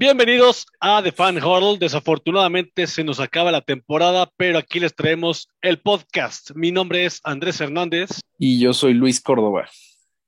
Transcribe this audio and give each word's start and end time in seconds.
Bienvenidos 0.00 0.64
a 0.78 1.02
The 1.02 1.10
Fan 1.10 1.38
Huddle. 1.38 1.76
Desafortunadamente 1.76 2.86
se 2.86 3.02
nos 3.02 3.18
acaba 3.18 3.50
la 3.50 3.62
temporada, 3.62 4.30
pero 4.36 4.56
aquí 4.56 4.78
les 4.78 4.94
traemos 4.94 5.48
el 5.60 5.80
podcast. 5.80 6.52
Mi 6.54 6.70
nombre 6.70 7.04
es 7.04 7.20
Andrés 7.24 7.60
Hernández. 7.60 8.20
Y 8.38 8.60
yo 8.60 8.72
soy 8.72 8.94
Luis 8.94 9.20
Córdoba. 9.20 9.68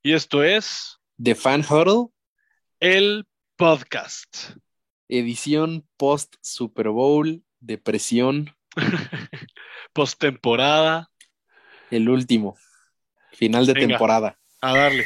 Y 0.03 0.15
esto 0.15 0.43
es 0.43 0.99
The 1.23 1.37
Fan 1.37 1.61
Huddle, 1.61 2.09
el 2.81 3.29
podcast. 3.55 4.57
Edición 5.09 5.87
post 5.97 6.35
Super 6.41 6.89
Bowl, 6.89 7.45
depresión. 7.61 8.53
post 9.93 10.19
temporada. 10.19 11.13
El 11.93 12.09
último. 12.09 12.57
Final 13.35 13.67
de 13.67 13.75
temporada. 13.75 14.37
A 14.63 14.77
darle. 14.77 15.05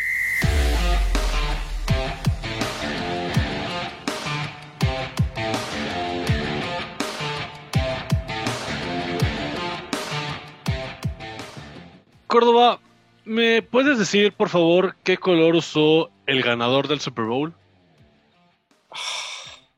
Córdoba, 12.35 12.81
¿me 13.25 13.63
puedes 13.63 13.97
decir, 13.97 14.33
por 14.33 14.49
favor, 14.49 14.97
qué 15.05 15.19
color 15.19 15.55
usó 15.55 16.11
el 16.27 16.43
ganador 16.43 16.89
del 16.89 16.99
Super 16.99 17.27
Bowl? 17.27 17.55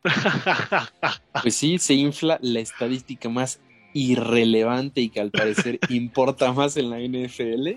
Pues 1.43 1.55
sí, 1.55 1.79
se 1.79 1.93
infla 1.93 2.39
la 2.41 2.61
estadística 2.61 3.29
más 3.29 3.61
irrelevante 3.93 5.03
y 5.03 5.11
que 5.11 5.21
al 5.21 5.33
parecer 5.33 5.81
importa 5.91 6.51
más 6.55 6.79
en 6.79 6.89
la 6.89 6.99
NFL, 6.99 7.73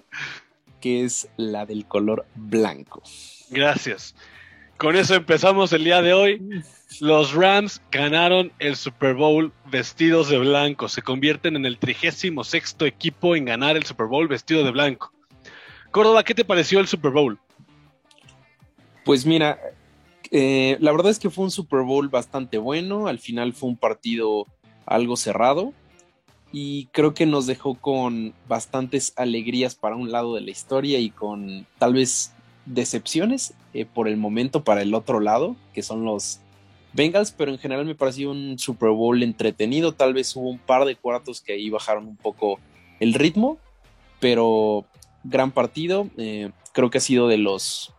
que 0.79 1.03
es 1.03 1.27
la 1.35 1.65
del 1.65 1.85
color 1.85 2.25
blanco. 2.35 3.03
Gracias. 3.49 4.15
Con 4.79 4.95
eso 4.95 5.13
empezamos 5.13 5.73
el 5.73 5.83
día 5.83 6.01
de 6.01 6.13
hoy. 6.13 6.63
Los 7.01 7.33
Rams 7.33 7.81
ganaron 7.91 8.53
el 8.59 8.77
Super 8.77 9.13
Bowl 9.13 9.51
vestidos 9.70 10.29
de 10.29 10.37
blanco. 10.37 10.87
Se 10.87 11.01
convierten 11.01 11.57
en 11.57 11.65
el 11.65 11.77
36 11.77 12.31
equipo 12.85 13.35
en 13.35 13.43
ganar 13.43 13.76
el 13.76 13.84
Super 13.84 14.07
Bowl 14.07 14.29
vestido 14.29 14.63
de 14.63 14.71
blanco. 14.71 15.12
Córdoba, 15.91 16.23
¿qué 16.23 16.34
te 16.34 16.45
pareció 16.45 16.79
el 16.79 16.87
Super 16.87 17.12
Bowl? 17.12 17.37
Pues 19.04 19.26
mira, 19.26 19.59
eh, 20.31 20.77
la 20.79 20.93
verdad 20.93 21.11
es 21.11 21.20
que 21.20 21.29
fue 21.29 21.43
un 21.43 21.51
Super 21.51 21.82
Bowl 21.82 22.07
bastante 22.07 22.57
bueno. 22.57 23.07
Al 23.07 23.20
final 23.20 23.51
fue 23.51 23.67
un 23.67 23.76
partido 23.76 24.48
algo 24.85 25.17
cerrado. 25.17 25.73
Y 26.54 26.85
creo 26.93 27.13
que 27.13 27.26
nos 27.26 27.48
dejó 27.48 27.76
con 27.76 28.34
bastantes 28.48 29.11
alegrías 29.17 29.76
para 29.76 29.98
un 29.98 30.09
lado 30.09 30.35
de 30.35 30.41
la 30.41 30.51
historia 30.51 30.99
y 30.99 31.09
con 31.09 31.67
tal 31.79 31.95
vez 31.95 32.34
decepciones 32.70 33.53
eh, 33.73 33.85
por 33.85 34.07
el 34.07 34.15
momento 34.15 34.63
para 34.63 34.81
el 34.81 34.93
otro 34.93 35.20
lado, 35.20 35.55
que 35.73 35.81
son 35.84 36.05
los 36.05 36.39
Bengals, 36.93 37.31
pero 37.31 37.51
en 37.51 37.59
general 37.59 37.85
me 37.85 37.95
pareció 37.95 38.31
un 38.31 38.57
Super 38.57 38.89
Bowl 38.89 39.21
entretenido. 39.21 39.93
Tal 39.93 40.13
vez 40.13 40.35
hubo 40.35 40.49
un 40.49 40.59
par 40.59 40.85
de 40.85 40.95
cuartos 40.95 41.41
que 41.41 41.53
ahí 41.53 41.70
bajaron 41.70 42.07
un 42.07 42.15
poco 42.15 42.59
el 42.99 43.13
ritmo, 43.13 43.57
pero 44.20 44.85
gran 45.23 45.51
partido. 45.51 46.09
Eh, 46.17 46.51
creo 46.73 46.89
que 46.89 46.99
ha 46.99 47.01
sido 47.01 47.27
de 47.27 47.37
los 47.37 47.93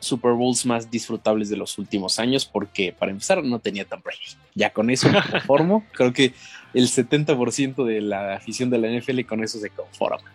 Super 0.00 0.32
Bowls 0.32 0.66
más 0.66 0.90
disfrutables 0.90 1.48
de 1.48 1.56
los 1.56 1.78
últimos 1.78 2.18
años, 2.18 2.44
porque 2.44 2.92
para 2.92 3.12
empezar 3.12 3.42
no 3.42 3.58
tenía 3.58 3.84
tan 3.84 4.00
Brady. 4.02 4.18
Ya 4.54 4.70
con 4.70 4.90
eso 4.90 5.08
me 5.10 5.20
conformo. 5.30 5.84
creo 5.92 6.12
que 6.12 6.34
el 6.72 6.88
70% 6.88 7.84
de 7.84 8.00
la 8.00 8.34
afición 8.34 8.70
de 8.70 8.78
la 8.78 8.88
NFL 8.88 9.22
con 9.22 9.42
eso 9.42 9.58
se 9.58 9.70
conforma. 9.70 10.32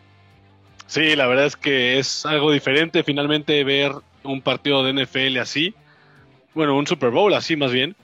Sí, 0.90 1.16
la 1.16 1.28
verdad 1.28 1.46
es 1.46 1.56
que 1.56 2.00
es 2.00 2.26
algo 2.26 2.52
diferente 2.52 3.04
finalmente 3.04 3.64
ver 3.64 3.92
un 4.24 4.42
partido 4.42 4.84
de 4.84 4.92
NFL 4.94 5.38
así. 5.38 5.76
Bueno, 6.56 6.76
un 6.76 6.88
Super 6.88 7.12
Bowl 7.12 7.32
así 7.36 7.56
más 7.56 7.72
bien. 7.72 7.96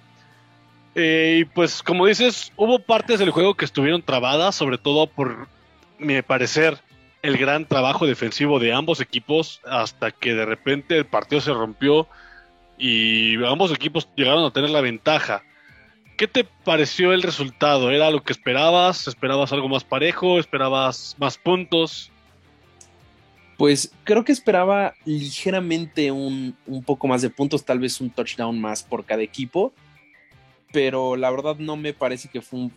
Eh, 0.93 1.39
y 1.39 1.45
pues 1.45 1.81
como 1.81 2.05
dices, 2.05 2.53
hubo 2.55 2.77
partes 2.77 3.17
del 3.17 3.31
juego 3.31 3.55
que 3.55 3.65
estuvieron 3.65 4.03
trabadas, 4.03 4.53
sobre 4.53 4.77
todo 4.77 5.07
por 5.07 5.47
mi 5.97 6.21
parecer 6.21 6.77
el 7.23 7.37
gran 7.39 7.65
trabajo 7.65 8.05
defensivo 8.05 8.59
de 8.59 8.71
ambos 8.71 9.01
equipos, 9.01 9.61
hasta 9.65 10.11
que 10.11 10.35
de 10.35 10.45
repente 10.45 10.95
el 10.95 11.05
partido 11.05 11.41
se 11.41 11.53
rompió 11.53 12.07
y 12.77 13.43
ambos 13.45 13.73
equipos 13.73 14.07
llegaron 14.15 14.45
a 14.45 14.51
tener 14.51 14.69
la 14.69 14.81
ventaja. 14.81 15.41
¿Qué 16.19 16.27
te 16.27 16.43
pareció 16.43 17.13
el 17.13 17.23
resultado? 17.23 17.89
¿Era 17.89 18.11
lo 18.11 18.21
que 18.21 18.31
esperabas? 18.31 19.07
¿Esperabas 19.07 19.51
algo 19.53 19.69
más 19.69 19.83
parejo? 19.83 20.37
¿Esperabas 20.37 21.15
más 21.17 21.39
puntos? 21.39 22.11
Pues 23.57 23.93
creo 24.03 24.25
que 24.25 24.31
esperaba 24.31 24.93
ligeramente 25.05 26.11
un, 26.11 26.55
poco 26.85 27.07
más 27.07 27.21
de 27.21 27.29
puntos, 27.29 27.63
tal 27.63 27.79
vez 27.79 28.01
un 28.01 28.09
touchdown 28.09 28.59
más 28.59 28.83
por 28.83 29.05
cada 29.05 29.21
equipo, 29.21 29.73
pero 30.73 31.15
la 31.15 31.31
verdad 31.31 31.55
no 31.57 31.77
me 31.77 31.93
parece 31.93 32.27
que, 32.27 32.41
fue 32.41 32.69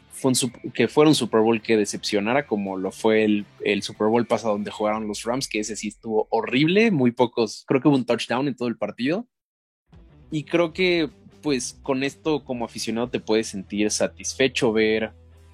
que 0.72 0.86
fuera 0.86 1.08
un 1.08 1.16
Super 1.16 1.40
Bowl 1.40 1.60
que 1.60 1.76
decepcionara 1.76 2.46
como 2.46 2.76
lo 2.76 2.92
fue 2.92 3.24
el, 3.24 3.44
el, 3.64 3.82
Super 3.82 4.06
Bowl 4.06 4.26
pasado 4.26 4.52
donde 4.52 4.70
jugaron 4.70 5.08
los 5.08 5.24
Rams, 5.24 5.48
que 5.48 5.58
ese 5.58 5.74
sí 5.74 5.88
estuvo 5.88 6.28
horrible, 6.30 6.92
muy 6.92 7.10
pocos, 7.10 7.64
creo 7.66 7.80
que 7.80 7.88
hubo 7.88 7.96
un 7.96 8.06
touchdown 8.06 8.46
en 8.46 8.54
todo 8.54 8.68
el 8.68 8.76
partido. 8.76 9.26
Y 10.30 10.44
creo 10.44 10.72
que 10.72 11.08
pues 11.42 11.78
con 11.82 12.02
esto 12.02 12.44
como 12.44 12.64
aficionado 12.64 13.08
te 13.08 13.20
puedes 13.20 13.48
sentir 13.48 13.90
satisfecho 13.90 14.72
ver 14.72 15.12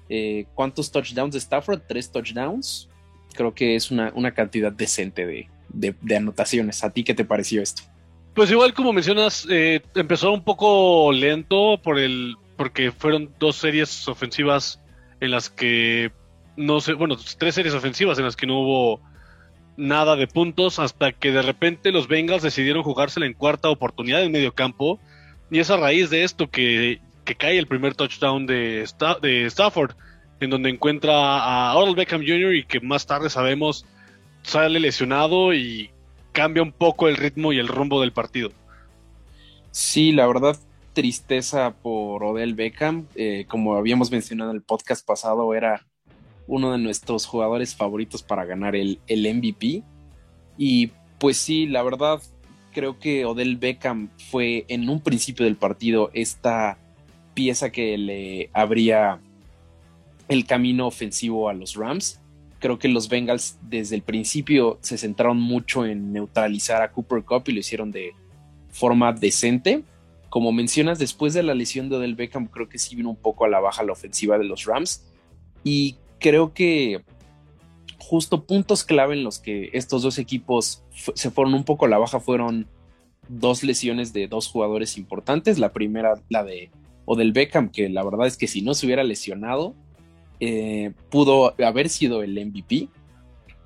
eh, 0.09 0.45
cuántos 0.53 0.91
touchdowns 0.91 1.33
de 1.33 1.39
Stafford, 1.39 1.81
tres 1.87 2.11
touchdowns, 2.11 2.89
creo 3.35 3.53
que 3.53 3.75
es 3.75 3.91
una, 3.91 4.11
cantidad 4.33 4.71
decente 4.71 5.47
de, 5.69 6.15
anotaciones. 6.15 6.83
¿A 6.83 6.91
ti 6.91 7.03
qué 7.03 7.13
te 7.13 7.25
pareció 7.25 7.61
esto? 7.61 7.83
Pues 8.33 8.51
igual 8.51 8.73
como 8.73 8.91
mencionas, 8.91 9.47
eh, 9.49 9.81
empezó 9.95 10.31
un 10.31 10.43
poco 10.43 11.11
lento 11.11 11.79
por 11.81 11.99
el, 11.99 12.35
porque 12.57 12.91
fueron 12.91 13.29
dos 13.39 13.55
series 13.57 14.07
ofensivas 14.07 14.81
en 15.21 15.31
las 15.31 15.49
que 15.49 16.11
no 16.57 16.79
sé, 16.79 16.93
bueno, 16.93 17.17
tres 17.37 17.55
series 17.55 17.73
ofensivas 17.73 18.17
en 18.17 18.25
las 18.25 18.35
que 18.35 18.47
no 18.47 18.59
hubo 18.59 19.01
nada 19.77 20.15
de 20.15 20.27
puntos 20.27 20.79
hasta 20.79 21.11
que 21.11 21.31
de 21.31 21.41
repente 21.41 21.91
los 21.91 22.07
Bengals 22.07 22.43
decidieron 22.43 22.83
jugársela 22.83 23.25
en 23.25 23.33
cuarta 23.33 23.69
oportunidad 23.69 24.23
en 24.23 24.31
medio 24.31 24.53
campo 24.53 24.99
y 25.51 25.59
es 25.59 25.69
a 25.69 25.77
raíz 25.77 26.09
de 26.09 26.23
esto 26.23 26.49
que, 26.49 27.01
cae 27.37 27.57
el 27.57 27.67
primer 27.67 27.95
touchdown 27.95 28.45
de, 28.45 28.87
de 29.21 29.45
Stafford 29.45 29.95
en 30.39 30.49
donde 30.49 30.69
encuentra 30.69 31.13
a 31.13 31.75
Odell 31.77 31.95
Beckham 31.95 32.21
Jr. 32.21 32.55
y 32.55 32.65
que 32.65 32.79
más 32.79 33.05
tarde 33.05 33.29
sabemos 33.29 33.85
sale 34.43 34.79
lesionado 34.79 35.53
y 35.53 35.89
cambia 36.31 36.61
un 36.61 36.71
poco 36.71 37.07
el 37.07 37.17
ritmo 37.17 37.53
y 37.53 37.59
el 37.59 37.67
rumbo 37.67 38.01
del 38.01 38.11
partido. 38.11 38.51
Sí, 39.71 40.11
la 40.11 40.27
verdad, 40.27 40.57
tristeza 40.93 41.73
por 41.81 42.23
Odell 42.23 42.53
Beckham. 42.53 43.07
Eh, 43.15 43.45
como 43.47 43.75
habíamos 43.75 44.11
mencionado 44.11 44.51
en 44.51 44.57
el 44.57 44.63
podcast 44.63 45.05
pasado, 45.05 45.53
era 45.53 45.85
uno 46.47 46.71
de 46.71 46.77
nuestros 46.77 47.25
jugadores 47.25 47.75
favoritos 47.75 48.23
para 48.23 48.45
ganar 48.45 48.75
el, 48.75 48.99
el 49.07 49.33
MVP. 49.33 49.83
Y 50.57 50.91
pues 51.19 51.37
sí, 51.37 51.65
la 51.65 51.83
verdad, 51.83 52.21
creo 52.73 52.99
que 52.99 53.25
Odell 53.25 53.57
Beckham 53.57 54.09
fue 54.29 54.65
en 54.67 54.89
un 54.89 55.01
principio 55.01 55.45
del 55.45 55.55
partido 55.55 56.11
esta 56.13 56.77
pieza 57.33 57.71
que 57.71 57.97
le 57.97 58.49
habría 58.53 59.19
el 60.27 60.45
camino 60.45 60.87
ofensivo 60.87 61.49
a 61.49 61.53
los 61.53 61.75
Rams. 61.75 62.19
Creo 62.59 62.79
que 62.79 62.87
los 62.87 63.09
Bengals 63.09 63.57
desde 63.61 63.95
el 63.95 64.01
principio 64.01 64.79
se 64.81 64.97
centraron 64.97 65.39
mucho 65.39 65.85
en 65.85 66.13
neutralizar 66.13 66.81
a 66.81 66.91
Cooper 66.91 67.23
Cup 67.23 67.43
y 67.47 67.51
lo 67.51 67.59
hicieron 67.59 67.91
de 67.91 68.13
forma 68.69 69.13
decente. 69.13 69.83
Como 70.29 70.51
mencionas, 70.51 70.99
después 70.99 71.33
de 71.33 71.43
la 71.43 71.53
lesión 71.53 71.89
de 71.89 71.97
Odell 71.97 72.15
Beckham, 72.15 72.47
creo 72.47 72.67
que 72.67 72.79
sí 72.79 72.95
vino 72.95 73.09
un 73.09 73.15
poco 73.15 73.45
a 73.45 73.49
la 73.49 73.59
baja 73.59 73.83
la 73.83 73.91
ofensiva 73.91 74.37
de 74.37 74.45
los 74.45 74.65
Rams. 74.65 75.05
Y 75.63 75.95
creo 76.19 76.53
que 76.53 77.03
justo 77.99 78.43
puntos 78.43 78.83
clave 78.83 79.15
en 79.15 79.23
los 79.23 79.39
que 79.39 79.69
estos 79.73 80.03
dos 80.03 80.17
equipos 80.17 80.83
se 81.13 81.31
fueron 81.31 81.53
un 81.53 81.63
poco 81.63 81.85
a 81.85 81.89
la 81.89 81.97
baja 81.97 82.19
fueron 82.19 82.67
dos 83.29 83.63
lesiones 83.63 84.13
de 84.13 84.27
dos 84.27 84.47
jugadores 84.47 84.97
importantes. 84.97 85.59
La 85.59 85.73
primera, 85.73 86.15
la 86.29 86.43
de 86.43 86.71
Odell 87.05 87.31
Beckham, 87.31 87.69
que 87.69 87.89
la 87.89 88.03
verdad 88.03 88.27
es 88.27 88.37
que 88.37 88.47
si 88.47 88.61
no 88.61 88.73
se 88.73 88.85
hubiera 88.85 89.03
lesionado, 89.03 89.75
eh, 90.39 90.91
pudo 91.09 91.55
haber 91.63 91.89
sido 91.89 92.23
el 92.23 92.33
MVP. 92.33 92.89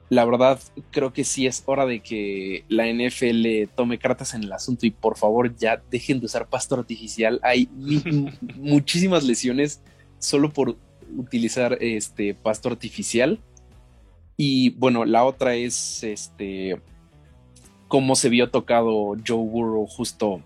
La 0.09 0.25
verdad, 0.25 0.59
creo 0.89 1.13
que 1.13 1.23
sí 1.23 1.45
es 1.45 1.63
hora 1.67 1.85
de 1.85 1.99
que 1.99 2.63
la 2.67 2.87
NFL 2.87 3.71
tome 3.75 3.99
cartas 3.99 4.33
en 4.33 4.43
el 4.43 4.51
asunto 4.51 4.87
y 4.87 4.91
por 4.91 5.17
favor 5.17 5.55
ya 5.55 5.81
dejen 5.91 6.19
de 6.19 6.25
usar 6.25 6.49
pasto 6.49 6.75
artificial. 6.75 7.39
Hay 7.43 7.69
muchísimas 8.55 9.23
lesiones 9.23 9.81
solo 10.17 10.51
por 10.51 10.77
utilizar 11.15 11.77
este 11.81 12.33
pasto 12.33 12.69
artificial. 12.69 13.39
Y 14.35 14.71
bueno, 14.71 15.05
la 15.05 15.25
otra 15.25 15.55
es 15.55 16.03
este 16.03 16.81
cómo 17.87 18.15
se 18.15 18.29
vio 18.29 18.49
tocado 18.49 19.15
Joe 19.27 19.45
Burrow 19.45 19.85
justo 19.87 20.41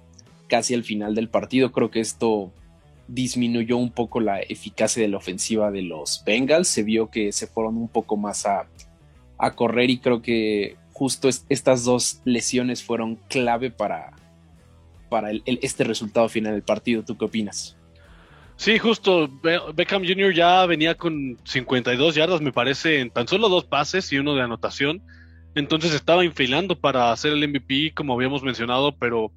casi 0.48 0.74
al 0.74 0.84
final 0.84 1.14
del 1.16 1.30
partido. 1.30 1.72
Creo 1.72 1.92
que 1.92 2.00
esto 2.00 2.52
disminuyó 3.08 3.78
un 3.78 3.92
poco 3.92 4.20
la 4.20 4.40
eficacia 4.40 5.02
de 5.02 5.10
la 5.10 5.18
ofensiva 5.18 5.72
de 5.72 5.82
los 5.82 6.24
Bengals. 6.26 6.68
Se 6.68 6.84
vio 6.84 7.10
que 7.10 7.32
se 7.32 7.48
fueron 7.48 7.78
un 7.78 7.88
poco 7.88 8.18
más 8.18 8.46
a, 8.46 8.68
correr 9.56 9.90
y 9.90 9.98
creo 9.98 10.22
que 10.22 10.78
justo 10.94 11.28
estas 11.28 11.84
dos 11.84 12.22
lesiones 12.24 12.82
fueron 12.82 13.18
clave 13.28 13.72
para, 13.72 14.12
para 15.10 15.32
este 15.46 15.84
resultado 15.84 16.30
final 16.30 16.54
del 16.54 16.64
partido. 16.64 17.04
¿Tú 17.04 17.18
qué 17.18 17.26
opinas? 17.26 17.76
Sí, 18.56 18.80
justo. 18.80 19.30
Beckham 19.74 20.06
Jr. 20.06 20.34
ya 20.34 20.66
venía 20.66 20.96
con 20.96 21.38
52 21.44 22.16
yardas, 22.16 22.40
me 22.40 22.54
parece, 22.54 23.02
en 23.02 23.10
tan 23.10 23.28
solo 23.28 23.50
dos 23.50 23.66
pases 23.66 24.12
y 24.14 24.18
uno 24.18 24.36
de 24.36 24.44
anotación. 24.44 25.02
Entonces 25.56 25.94
estaba 25.94 26.24
infilando 26.24 26.80
para 26.80 27.12
hacer 27.12 27.34
el 27.34 27.48
MVP, 27.48 27.94
como 27.94 28.14
habíamos 28.14 28.44
mencionado, 28.44 28.96
pero 28.96 29.32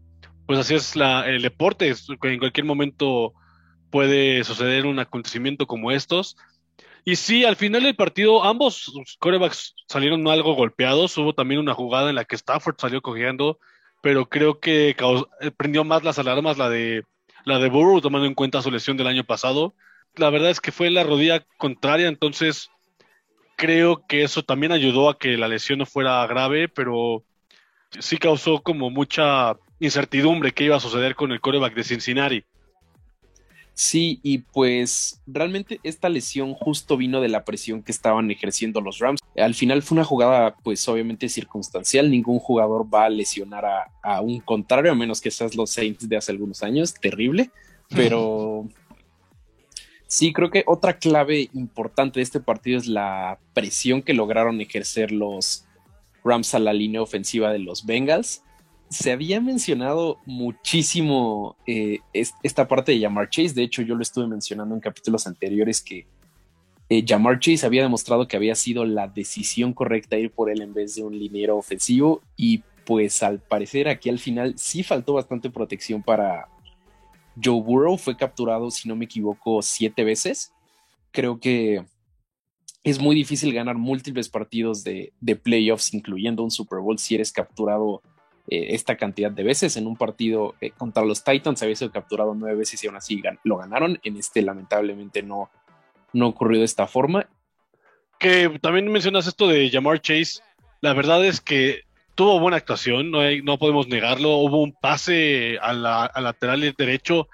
pues 0.46 0.58
así 0.58 0.74
es 0.74 0.94
el 0.94 1.42
deporte. 1.42 1.92
En 2.22 2.38
cualquier 2.38 2.64
momento 2.64 3.34
puede 3.90 4.44
suceder 4.44 4.86
un 4.86 4.98
acontecimiento 4.98 5.66
como 5.66 5.90
estos. 5.90 6.36
Y 7.04 7.16
sí, 7.16 7.44
al 7.44 7.56
final 7.56 7.84
del 7.84 7.94
partido, 7.94 8.44
ambos 8.44 8.92
corebacks 9.20 9.74
salieron 9.88 10.26
algo 10.28 10.54
golpeados. 10.54 11.16
Hubo 11.16 11.34
también 11.34 11.60
una 11.60 11.74
jugada 11.74 12.10
en 12.10 12.16
la 12.16 12.24
que 12.24 12.34
Stafford 12.34 12.76
salió 12.78 13.00
cogiendo, 13.00 13.60
pero 14.02 14.28
creo 14.28 14.58
que 14.58 14.90
eh, 14.90 15.50
prendió 15.56 15.84
más 15.84 16.02
las 16.02 16.18
alarmas 16.18 16.58
la 16.58 16.68
de 16.68 17.04
la 17.44 17.60
de 17.60 17.68
Burrow, 17.68 18.00
tomando 18.00 18.26
en 18.26 18.34
cuenta 18.34 18.60
su 18.60 18.72
lesión 18.72 18.96
del 18.96 19.06
año 19.06 19.22
pasado. 19.22 19.74
La 20.16 20.30
verdad 20.30 20.50
es 20.50 20.60
que 20.60 20.72
fue 20.72 20.90
la 20.90 21.04
rodilla 21.04 21.46
contraria, 21.58 22.08
entonces 22.08 22.70
creo 23.56 24.04
que 24.06 24.24
eso 24.24 24.42
también 24.42 24.72
ayudó 24.72 25.08
a 25.08 25.16
que 25.18 25.36
la 25.36 25.46
lesión 25.46 25.78
no 25.78 25.86
fuera 25.86 26.26
grave, 26.26 26.68
pero 26.68 27.22
sí 28.00 28.18
causó 28.18 28.62
como 28.62 28.90
mucha 28.90 29.56
incertidumbre 29.78 30.52
qué 30.52 30.64
iba 30.64 30.76
a 30.76 30.80
suceder 30.80 31.14
con 31.14 31.30
el 31.30 31.40
coreback 31.40 31.74
de 31.74 31.84
Cincinnati. 31.84 32.44
Sí, 33.78 34.20
y 34.22 34.38
pues 34.38 35.20
realmente 35.26 35.80
esta 35.82 36.08
lesión 36.08 36.54
justo 36.54 36.96
vino 36.96 37.20
de 37.20 37.28
la 37.28 37.44
presión 37.44 37.82
que 37.82 37.92
estaban 37.92 38.30
ejerciendo 38.30 38.80
los 38.80 39.00
Rams. 39.00 39.20
Al 39.36 39.54
final 39.54 39.82
fue 39.82 39.96
una 39.96 40.04
jugada 40.04 40.56
pues 40.64 40.88
obviamente 40.88 41.28
circunstancial, 41.28 42.10
ningún 42.10 42.38
jugador 42.38 42.86
va 42.92 43.04
a 43.04 43.10
lesionar 43.10 43.66
a, 44.02 44.20
un 44.22 44.40
contrario, 44.40 44.92
a 44.92 44.94
menos 44.94 45.20
que 45.20 45.30
seas 45.30 45.54
los 45.54 45.68
Saints 45.68 46.08
de 46.08 46.16
hace 46.16 46.32
algunos 46.32 46.62
años, 46.62 46.94
terrible, 46.94 47.50
pero 47.90 48.66
sí 50.06 50.32
creo 50.32 50.48
que 50.48 50.64
otra 50.66 50.98
clave 50.98 51.50
importante 51.52 52.20
de 52.20 52.24
este 52.24 52.40
partido 52.40 52.78
es 52.78 52.86
la 52.86 53.38
presión 53.52 54.00
que 54.00 54.14
lograron 54.14 54.58
ejercer 54.62 55.12
los 55.12 55.66
Rams 56.24 56.54
a 56.54 56.60
la 56.60 56.72
línea 56.72 57.02
ofensiva 57.02 57.52
de 57.52 57.58
los 57.58 57.84
Bengals 57.84 58.42
se 58.88 59.10
había 59.10 59.40
mencionado 59.40 60.18
muchísimo 60.26 61.56
eh, 61.66 62.00
esta 62.12 62.68
parte 62.68 62.92
de 62.92 63.00
Jamar 63.00 63.28
Chase. 63.30 63.54
De 63.54 63.62
hecho, 63.62 63.82
yo 63.82 63.94
lo 63.94 64.02
estuve 64.02 64.26
mencionando 64.26 64.74
en 64.74 64.80
capítulos 64.80 65.26
anteriores 65.26 65.82
que 65.82 66.06
eh, 66.88 67.04
Jamar 67.06 67.40
Chase 67.40 67.66
había 67.66 67.82
demostrado 67.82 68.28
que 68.28 68.36
había 68.36 68.54
sido 68.54 68.84
la 68.84 69.08
decisión 69.08 69.72
correcta 69.72 70.18
ir 70.18 70.30
por 70.30 70.50
él 70.50 70.62
en 70.62 70.72
vez 70.72 70.94
de 70.94 71.02
un 71.02 71.18
liniero 71.18 71.56
ofensivo. 71.56 72.22
Y 72.36 72.62
pues 72.84 73.22
al 73.22 73.40
parecer 73.40 73.88
aquí 73.88 74.08
al 74.08 74.20
final 74.20 74.54
sí 74.56 74.82
faltó 74.84 75.14
bastante 75.14 75.50
protección 75.50 76.02
para 76.02 76.48
Joe 77.42 77.60
Burrow. 77.60 77.98
Fue 77.98 78.16
capturado, 78.16 78.70
si 78.70 78.88
no 78.88 78.94
me 78.94 79.06
equivoco, 79.06 79.62
siete 79.62 80.04
veces. 80.04 80.52
Creo 81.10 81.40
que 81.40 81.84
es 82.84 83.00
muy 83.00 83.16
difícil 83.16 83.52
ganar 83.52 83.76
múltiples 83.76 84.28
partidos 84.28 84.84
de, 84.84 85.12
de 85.20 85.34
playoffs, 85.34 85.92
incluyendo 85.92 86.44
un 86.44 86.52
Super 86.52 86.78
Bowl, 86.78 87.00
si 87.00 87.16
eres 87.16 87.32
capturado 87.32 88.00
eh, 88.48 88.68
esta 88.70 88.96
cantidad 88.96 89.30
de 89.30 89.42
veces. 89.42 89.76
En 89.76 89.86
un 89.86 89.96
partido 89.96 90.54
eh, 90.60 90.70
contra 90.70 91.04
los 91.04 91.24
Titans 91.24 91.62
había 91.62 91.76
sido 91.76 91.90
capturado 91.90 92.34
nueve 92.34 92.58
veces 92.58 92.82
y 92.82 92.86
aún 92.86 92.96
así 92.96 93.22
lo 93.44 93.58
ganaron. 93.58 93.98
En 94.04 94.16
este 94.16 94.42
lamentablemente 94.42 95.22
no, 95.22 95.50
no 96.12 96.28
ocurrió 96.28 96.60
de 96.60 96.64
esta 96.64 96.86
forma. 96.86 97.28
Que 98.18 98.58
también 98.60 98.90
mencionas 98.90 99.26
esto 99.26 99.48
de 99.48 99.70
Jamar 99.70 100.00
Chase. 100.00 100.40
La 100.80 100.94
verdad 100.94 101.24
es 101.24 101.40
que 101.40 101.82
tuvo 102.14 102.40
buena 102.40 102.56
actuación, 102.56 103.10
no, 103.10 103.20
no 103.44 103.58
podemos 103.58 103.88
negarlo. 103.88 104.36
Hubo 104.36 104.62
un 104.62 104.72
pase 104.72 105.58
a 105.60 105.72
la, 105.72 106.06
al 106.06 106.24
lateral 106.24 106.74
derecho 106.76 107.28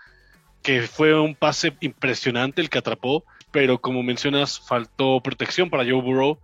que 0.62 0.82
fue 0.82 1.18
un 1.18 1.34
pase 1.34 1.76
impresionante 1.80 2.60
el 2.60 2.70
que 2.70 2.78
atrapó, 2.78 3.24
pero 3.50 3.80
como 3.80 4.02
mencionas, 4.02 4.60
faltó 4.60 5.20
protección 5.20 5.70
para 5.70 5.84
Joe 5.84 6.00
Burrow. 6.00 6.38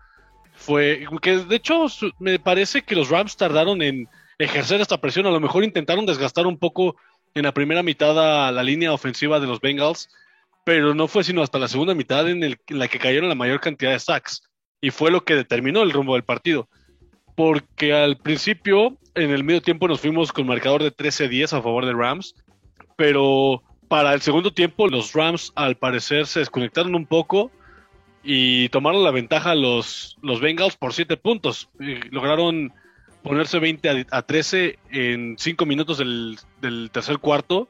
Fue 0.54 1.06
que 1.22 1.38
de 1.38 1.56
hecho 1.56 1.86
me 2.18 2.38
parece 2.38 2.82
que 2.82 2.96
los 2.96 3.10
Rams 3.10 3.36
tardaron 3.36 3.80
en 3.80 4.08
ejercer 4.38 4.80
esta 4.80 5.00
presión. 5.00 5.26
A 5.26 5.30
lo 5.30 5.40
mejor 5.40 5.64
intentaron 5.64 6.06
desgastar 6.06 6.46
un 6.46 6.58
poco 6.58 6.96
en 7.34 7.44
la 7.44 7.52
primera 7.52 7.82
mitad 7.82 8.14
la 8.52 8.62
línea 8.62 8.92
ofensiva 8.92 9.40
de 9.40 9.46
los 9.46 9.60
Bengals, 9.60 10.08
pero 10.64 10.94
no 10.94 11.08
fue 11.08 11.24
sino 11.24 11.42
hasta 11.42 11.58
la 11.58 11.68
segunda 11.68 11.94
mitad 11.94 12.28
en, 12.28 12.56
la 12.68 12.88
que 12.88 12.98
cayeron 12.98 13.28
la 13.28 13.34
mayor 13.34 13.60
cantidad 13.60 13.92
de 13.92 13.98
sacks. 13.98 14.42
Y 14.80 14.90
fue 14.90 15.10
lo 15.10 15.24
que 15.24 15.34
determinó 15.34 15.82
el 15.82 15.92
rumbo 15.92 16.14
del 16.14 16.24
partido. 16.24 16.68
Porque 17.34 17.92
al 17.92 18.18
principio, 18.18 18.96
en 19.14 19.30
el 19.30 19.44
medio 19.44 19.62
tiempo, 19.62 19.88
nos 19.88 20.00
fuimos 20.00 20.32
con 20.32 20.46
marcador 20.46 20.82
de 20.82 20.94
13-10 20.94 21.56
a 21.56 21.62
favor 21.62 21.86
de 21.86 21.92
Rams, 21.92 22.34
pero 22.96 23.62
para 23.88 24.12
el 24.12 24.20
segundo 24.20 24.52
tiempo, 24.52 24.88
los 24.88 25.12
Rams 25.14 25.52
al 25.54 25.76
parecer 25.76 26.26
se 26.26 26.40
desconectaron 26.40 26.94
un 26.94 27.06
poco 27.06 27.50
y 28.22 28.68
tomaron 28.68 29.04
la 29.04 29.10
ventaja 29.10 29.54
los, 29.54 30.18
los 30.20 30.40
Bengals 30.40 30.76
por 30.76 30.92
7 30.92 31.16
puntos. 31.16 31.70
lograron 32.10 32.72
ponerse 33.28 33.58
20 33.58 34.06
a, 34.10 34.22
13 34.22 34.78
en 34.90 35.36
5 35.38 35.66
minutos 35.66 35.98
del, 35.98 36.90
tercer 36.90 37.18
cuarto. 37.18 37.68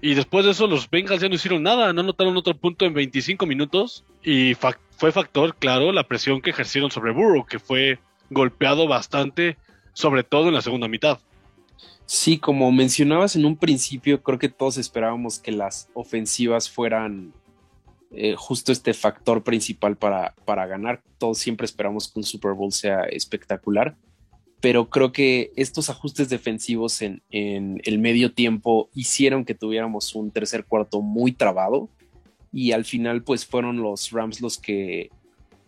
Y 0.00 0.14
después 0.14 0.44
de 0.44 0.50
eso 0.52 0.66
los 0.66 0.90
Bengals 0.90 1.22
ya 1.22 1.28
no 1.28 1.34
hicieron 1.34 1.62
nada, 1.62 1.92
no 1.92 2.02
anotaron 2.02 2.36
otro 2.36 2.56
punto 2.56 2.84
en 2.84 2.94
25 2.94 3.46
minutos. 3.46 4.04
Y 4.22 4.54
fue 4.54 5.12
factor, 5.12 5.54
claro, 5.56 5.92
la 5.92 6.04
presión 6.04 6.40
que 6.40 6.50
ejercieron 6.50 6.90
sobre 6.90 7.12
Burrow, 7.12 7.46
que 7.46 7.58
fue 7.58 7.98
golpeado 8.30 8.88
bastante, 8.88 9.56
sobre 9.92 10.24
todo 10.24 10.48
en 10.48 10.54
la 10.54 10.62
segunda 10.62 10.88
mitad. 10.88 11.18
Sí, 12.04 12.38
como 12.38 12.70
mencionabas 12.72 13.36
en 13.36 13.44
un 13.44 13.56
principio, 13.56 14.22
creo 14.22 14.38
que 14.38 14.48
todos 14.48 14.78
esperábamos 14.78 15.38
que 15.38 15.50
las 15.50 15.88
ofensivas 15.94 16.70
fueran 16.70 17.32
eh, 18.12 18.34
justo 18.36 18.70
este 18.70 18.94
factor 18.94 19.42
principal 19.42 19.96
para, 19.96 20.34
para 20.44 20.66
ganar. 20.66 21.02
Todos 21.18 21.38
siempre 21.38 21.64
esperamos 21.64 22.08
que 22.08 22.20
un 22.20 22.24
Super 22.24 22.52
Bowl 22.52 22.72
sea 22.72 23.04
espectacular 23.04 23.96
pero 24.60 24.88
creo 24.88 25.12
que 25.12 25.52
estos 25.56 25.90
ajustes 25.90 26.28
defensivos 26.28 27.02
en, 27.02 27.22
el 27.30 27.98
medio 27.98 28.32
tiempo 28.32 28.88
hicieron 28.94 29.44
que 29.44 29.54
tuviéramos 29.54 30.14
un 30.14 30.30
tercer 30.30 30.64
cuarto 30.64 31.02
muy 31.02 31.32
trabado 31.32 31.88
y 32.52 32.72
al 32.72 32.84
final 32.84 33.22
pues 33.22 33.44
fueron 33.44 33.82
los 33.82 34.10
Rams 34.10 34.40
los 34.40 34.58
que 34.58 35.10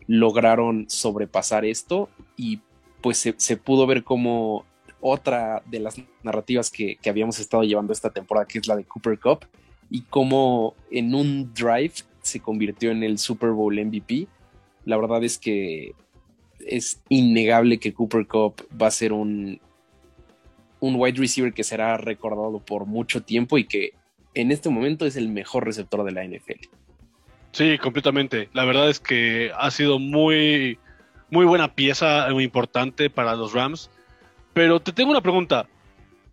lograron 0.07 0.87
sobrepasar 0.89 1.65
esto 1.65 2.09
y 2.37 2.61
pues 3.03 3.19
se, 3.37 3.57
pudo 3.57 3.87
ver 3.87 4.05
como 4.05 4.65
otra 5.01 5.63
de 5.67 5.81
las 5.81 5.97
narrativas 6.23 6.71
que, 6.71 6.97
que, 6.97 7.11
habíamos 7.11 7.39
estado 7.39 7.63
llevando 7.63 7.93
esta 7.93 8.11
temporada, 8.11 8.47
que 8.47 8.59
es 8.59 8.67
la 8.67 8.75
de 8.75 8.85
Cooper 8.85 9.21
Cup, 9.21 9.47
y 9.89 10.01
como 10.03 10.75
en 10.91 11.15
un 11.15 11.55
drive 11.55 11.93
se 12.23 12.41
convirtió 12.41 12.91
en 12.91 13.05
el 13.05 13.19
Super 13.19 13.51
Bowl 13.51 13.79
MVP. 13.79 14.27
La 14.85 14.97
verdad 14.97 15.23
es 15.23 15.39
que 15.39 15.95
es 16.69 17.01
innegable 17.09 17.79
que 17.79 17.93
Cooper 17.93 18.27
Cup 18.27 18.67
va 18.81 18.89
a 18.89 18.91
ser 18.91 19.13
un, 19.13 19.61
un 20.81 20.95
wide 20.97 21.19
receiver 21.19 21.53
que 21.53 21.65
será 21.65 21.97
recordado 21.97 22.61
por 22.61 22.87
mucho 22.87 23.23
tiempo 23.23 23.59
y 23.59 23.65
que 23.65 23.93
en 24.35 24.53
este 24.53 24.69
momento 24.69 25.07
es 25.07 25.17
el 25.17 25.29
mejor 25.29 25.65
receptor 25.65 26.05
de 26.05 26.13
la 26.13 26.25
NFL. 26.25 26.69
Sí, 27.53 27.79
completamente. 27.79 28.49
La 28.53 28.65
verdad 28.65 28.89
es 28.89 29.01
que 29.01 29.51
ha 29.59 29.71
sido 29.71 29.99
muy, 29.99 30.79
muy 31.31 31.47
buena 31.47 31.75
pieza, 31.75 32.29
muy 32.31 32.45
importante 32.45 33.11
para 33.11 33.35
los 33.35 33.53
Rams. 33.53 33.91
Pero 34.53 34.81
te 34.81 34.93
tengo 34.93 35.11
una 35.11 35.23
pregunta. 35.23 35.67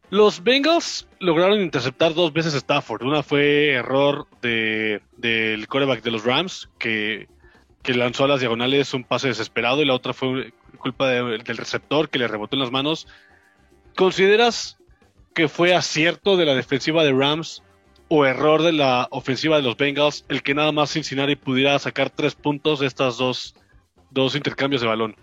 Los 0.09 0.43
Bengals 0.43 1.07
lograron 1.19 1.61
interceptar 1.61 2.13
dos 2.13 2.31
veces 2.31 2.53
a 2.53 2.57
Stafford. 2.57 3.03
Una 3.03 3.23
fue 3.23 3.71
error 3.71 4.27
de, 4.41 5.01
del 5.17 5.67
quarterback 5.67 6.03
de 6.03 6.11
los 6.11 6.23
Rams, 6.23 6.69
que 6.77 7.27
que 7.85 7.93
lanzó 7.93 8.25
a 8.25 8.27
las 8.27 8.39
diagonales 8.39 8.93
un 8.93 9.03
pase 9.03 9.27
desesperado 9.27 9.81
y 9.81 9.85
la 9.85 9.93
otra 9.93 10.11
fue 10.11 10.51
culpa 10.77 11.07
del 11.09 11.45
receptor 11.45 12.09
que 12.09 12.19
le 12.19 12.27
rebotó 12.27 12.55
en 12.55 12.61
las 12.61 12.71
manos. 12.71 13.07
¿Consideras 13.95 14.77
que 15.33 15.47
fue 15.47 15.75
acierto 15.75 16.35
de 16.35 16.45
la 16.45 16.55
defensiva 16.55 17.03
de 17.03 17.13
Rams 17.13 17.61
o 18.07 18.25
error 18.25 18.63
de 18.63 18.71
la 18.71 19.07
ofensiva 19.11 19.57
de 19.57 19.63
los 19.63 19.77
Bengals 19.77 20.25
el 20.29 20.41
que 20.41 20.55
nada 20.55 20.71
más 20.71 20.91
Cincinnati 20.91 21.35
pudiera 21.35 21.77
sacar 21.77 22.09
tres 22.09 22.33
puntos 22.33 22.79
de 22.79 22.87
estas 22.87 23.17
dos, 23.17 23.55
dos 24.09 24.35
intercambios 24.35 24.81
de 24.81 24.87
balón? 24.87 25.15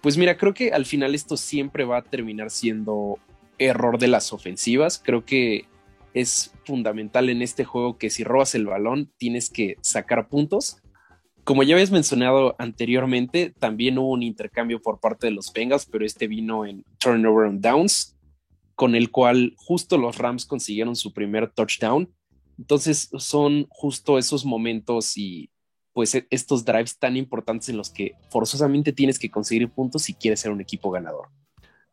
Pues 0.00 0.18
mira, 0.18 0.36
creo 0.36 0.52
que 0.52 0.72
al 0.72 0.84
final 0.84 1.14
esto 1.14 1.36
siempre 1.38 1.84
va 1.84 1.98
a 1.98 2.02
terminar 2.02 2.50
siendo 2.50 3.18
error 3.58 3.98
de 3.98 4.08
las 4.08 4.32
ofensivas. 4.32 5.00
Creo 5.02 5.24
que 5.24 5.64
es 6.12 6.52
fundamental 6.66 7.30
en 7.30 7.40
este 7.40 7.64
juego 7.64 7.96
que 7.96 8.10
si 8.10 8.24
robas 8.24 8.54
el 8.54 8.66
balón 8.66 9.10
tienes 9.16 9.48
que 9.48 9.76
sacar 9.80 10.28
puntos 10.28 10.78
como 11.44 11.62
ya 11.62 11.74
habías 11.74 11.90
mencionado 11.90 12.56
anteriormente, 12.58 13.54
también 13.58 13.98
hubo 13.98 14.10
un 14.10 14.22
intercambio 14.22 14.80
por 14.80 14.98
parte 14.98 15.26
de 15.26 15.32
los 15.32 15.52
Bengals, 15.52 15.86
pero 15.86 16.04
este 16.04 16.26
vino 16.26 16.64
en 16.64 16.84
turnover 16.98 17.48
and 17.48 17.60
downs, 17.60 18.16
con 18.74 18.94
el 18.94 19.10
cual 19.10 19.54
justo 19.56 19.98
los 19.98 20.16
Rams 20.18 20.46
consiguieron 20.46 20.96
su 20.96 21.12
primer 21.12 21.50
touchdown. 21.50 22.10
Entonces 22.58 23.10
son 23.18 23.66
justo 23.68 24.18
esos 24.18 24.44
momentos 24.44 25.16
y 25.16 25.50
pues 25.92 26.14
e, 26.14 26.26
estos 26.30 26.64
drives 26.64 26.98
tan 26.98 27.16
importantes 27.16 27.68
en 27.68 27.76
los 27.76 27.90
que 27.90 28.14
forzosamente 28.30 28.92
tienes 28.92 29.18
que 29.18 29.30
conseguir 29.30 29.68
puntos 29.68 30.02
si 30.02 30.14
quieres 30.14 30.40
ser 30.40 30.50
un 30.50 30.60
equipo 30.60 30.90
ganador. 30.90 31.28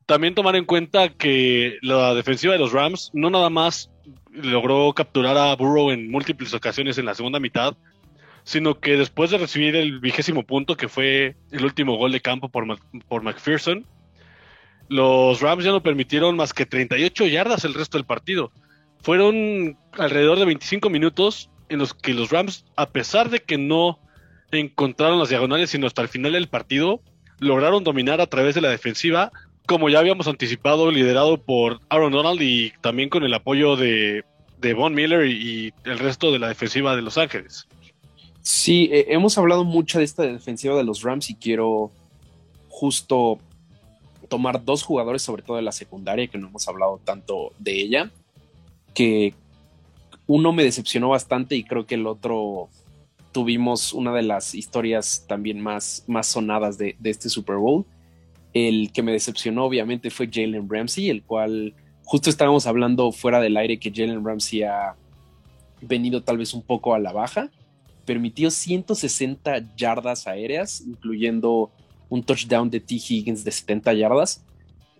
también 0.06 0.36
tomar 0.36 0.56
en 0.56 0.66
cuenta 0.66 1.10
que 1.10 1.78
la 1.82 2.14
defensiva 2.14 2.54
de 2.54 2.60
los 2.60 2.74
Rams 2.74 3.12
no 3.14 3.30
nada 3.30 3.50
más 3.50 3.90
logró 4.32 4.92
capturar 4.94 5.38
a 5.38 5.56
Burrow 5.56 5.92
en 5.92 6.10
múltiples 6.10 6.54
ocasiones 6.54 6.98
en 6.98 7.06
la 7.06 7.16
segunda 7.16 7.40
mitad, 7.40 7.78
sino 8.44 8.80
que 8.80 8.98
después 8.98 9.30
de 9.32 9.38
recibir 9.38 9.76
el 9.76 10.00
vigésimo 10.00 10.44
punto, 10.44 10.78
que 10.78 10.88
fue 10.88 11.36
el 11.52 11.66
último 11.66 11.96
gol 11.98 12.12
de 12.12 12.22
campo 12.22 12.50
por, 12.50 12.66
por 13.08 13.24
McPherson, 13.24 13.86
los 14.88 15.40
Rams 15.42 15.64
ya 15.64 15.72
no 15.72 15.84
permitieron 15.84 16.36
más 16.36 16.54
que 16.54 16.66
38 16.66 17.26
yardas 17.28 17.64
el 17.64 17.74
resto 17.74 17.98
del 17.98 18.06
partido. 18.06 18.52
Fueron 19.02 19.78
alrededor 19.94 20.38
de 20.38 20.46
25 20.46 20.90
minutos 20.90 21.50
en 21.70 21.80
los 21.80 21.94
que 21.94 22.14
los 22.14 22.30
Rams, 22.30 22.66
a 22.76 22.88
pesar 22.88 23.30
de 23.30 23.40
que 23.40 23.58
no 23.58 24.00
encontraron 24.52 25.20
las 25.20 25.30
diagonales, 25.30 25.70
sino 25.70 25.88
hasta 25.88 26.02
el 26.02 26.10
final 26.10 26.34
del 26.34 26.50
partido, 26.50 27.02
lograron 27.40 27.84
dominar 27.84 28.22
a 28.22 28.28
través 28.28 28.54
de 28.54 28.62
la 28.62 28.70
defensiva, 28.70 29.32
como 29.66 29.90
ya 29.90 30.00
habíamos 30.00 30.28
anticipado, 30.28 30.92
liderado 30.92 31.42
por 31.42 31.80
Aaron 31.90 32.12
Donald 32.12 32.42
y 32.42 32.74
también 32.82 33.10
con 33.10 33.24
el 33.24 33.34
apoyo 33.34 33.78
de, 33.78 34.26
de 34.60 34.74
Von 34.74 34.94
Miller 34.94 35.26
y 35.26 35.74
el 35.86 36.00
resto 36.00 36.32
de 36.32 36.40
la 36.40 36.50
defensiva 36.50 36.96
de 36.96 37.02
Los 37.02 37.18
Ángeles. 37.18 37.68
Sí, 38.42 38.90
eh, 38.92 39.06
hemos 39.10 39.38
hablado 39.38 39.64
mucho 39.64 40.00
de 40.00 40.06
esta 40.06 40.24
defensiva 40.24 40.76
de 40.76 40.84
los 40.84 41.04
Rams 41.04 41.30
y 41.30 41.36
quiero 41.36 41.92
justo 42.70 43.40
tomar 44.30 44.64
dos 44.64 44.84
jugadores, 44.84 45.22
sobre 45.22 45.44
todo 45.44 45.58
de 45.58 45.64
la 45.64 45.72
secundaria, 45.72 46.28
que 46.28 46.38
no 46.38 46.48
hemos 46.48 46.68
hablado 46.68 47.00
tanto 47.04 47.54
de 47.60 47.80
ella, 47.80 48.12
que 48.94 49.36
uno 50.26 50.54
me 50.54 50.64
decepcionó 50.64 51.10
bastante 51.10 51.56
y 51.56 51.64
creo 51.64 51.86
que 51.86 51.96
el 51.96 52.08
otro 52.08 52.70
tuvimos 53.32 53.94
una 53.94 54.14
de 54.14 54.24
las 54.24 54.56
historias 54.56 55.26
también 55.28 55.62
más, 55.62 56.04
más 56.08 56.28
sonadas 56.28 56.78
de, 56.78 56.96
de 57.00 57.10
este 57.10 57.30
Super 57.30 57.58
Bowl. 57.58 57.86
El 58.54 58.92
que 58.92 59.04
me 59.04 59.12
decepcionó 59.12 59.66
obviamente 59.66 60.10
fue 60.10 60.30
Jalen 60.32 60.68
Ramsey, 60.68 61.10
el 61.10 61.24
cual 61.24 61.74
justo 62.04 62.30
estábamos 62.30 62.66
hablando 62.68 63.12
fuera 63.12 63.40
del 63.40 63.56
aire 63.56 63.80
que 63.80 63.92
Jalen 63.94 64.26
Ramsey 64.26 64.64
ha 64.64 64.96
venido 65.82 66.24
tal 66.24 66.38
vez 66.38 66.54
un 66.54 66.62
poco 66.62 66.94
a 66.94 67.00
la 67.00 67.14
baja 67.14 67.50
permitió 68.06 68.52
160 68.52 69.76
yardas 69.76 70.28
aéreas, 70.28 70.82
incluyendo 70.82 71.72
un 72.10 72.24
touchdown 72.24 72.70
de 72.70 72.80
T. 72.80 72.96
Higgins 72.96 73.44
de 73.44 73.52
70 73.52 73.94
yardas. 73.94 74.44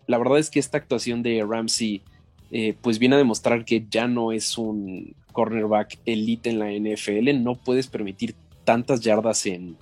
La 0.08 0.18
verdad 0.18 0.40
es 0.40 0.50
que 0.50 0.60
esta 0.60 0.78
actuación 0.78 1.24
de 1.24 1.46
Ramsey 1.48 2.02
eh, 2.52 2.76
pues 2.82 3.00
viene 3.00 3.16
a 3.16 3.18
demostrar 3.18 3.64
que 3.64 3.86
ya 3.90 4.08
no 4.08 4.32
es 4.32 4.58
un 4.58 5.16
cornerback 5.32 6.00
elite 6.06 6.50
en 6.50 6.60
la 6.60 6.72
NFL, 6.72 7.42
no 7.42 7.56
puedes 7.56 7.88
permitir 7.88 8.36
tantas 8.66 9.00
yardas 9.02 9.46
en 9.46 9.78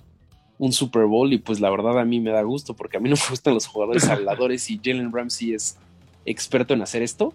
un 0.58 0.72
Super 0.72 1.06
Bowl 1.06 1.32
y 1.32 1.38
pues 1.38 1.58
la 1.58 1.70
verdad 1.70 1.98
a 1.98 2.04
mí 2.04 2.20
me 2.20 2.30
da 2.30 2.42
gusto 2.42 2.74
porque 2.74 2.98
a 2.98 3.00
mí 3.00 3.08
no 3.08 3.16
me 3.16 3.30
gustan 3.30 3.54
los 3.54 3.66
jugadores 3.66 4.04
habladores 4.08 4.70
y 4.70 4.80
Jalen 4.82 5.12
Ramsey 5.12 5.54
es 5.54 5.76
experto 6.26 6.74
en 6.74 6.82
hacer 6.82 7.02
esto. 7.02 7.32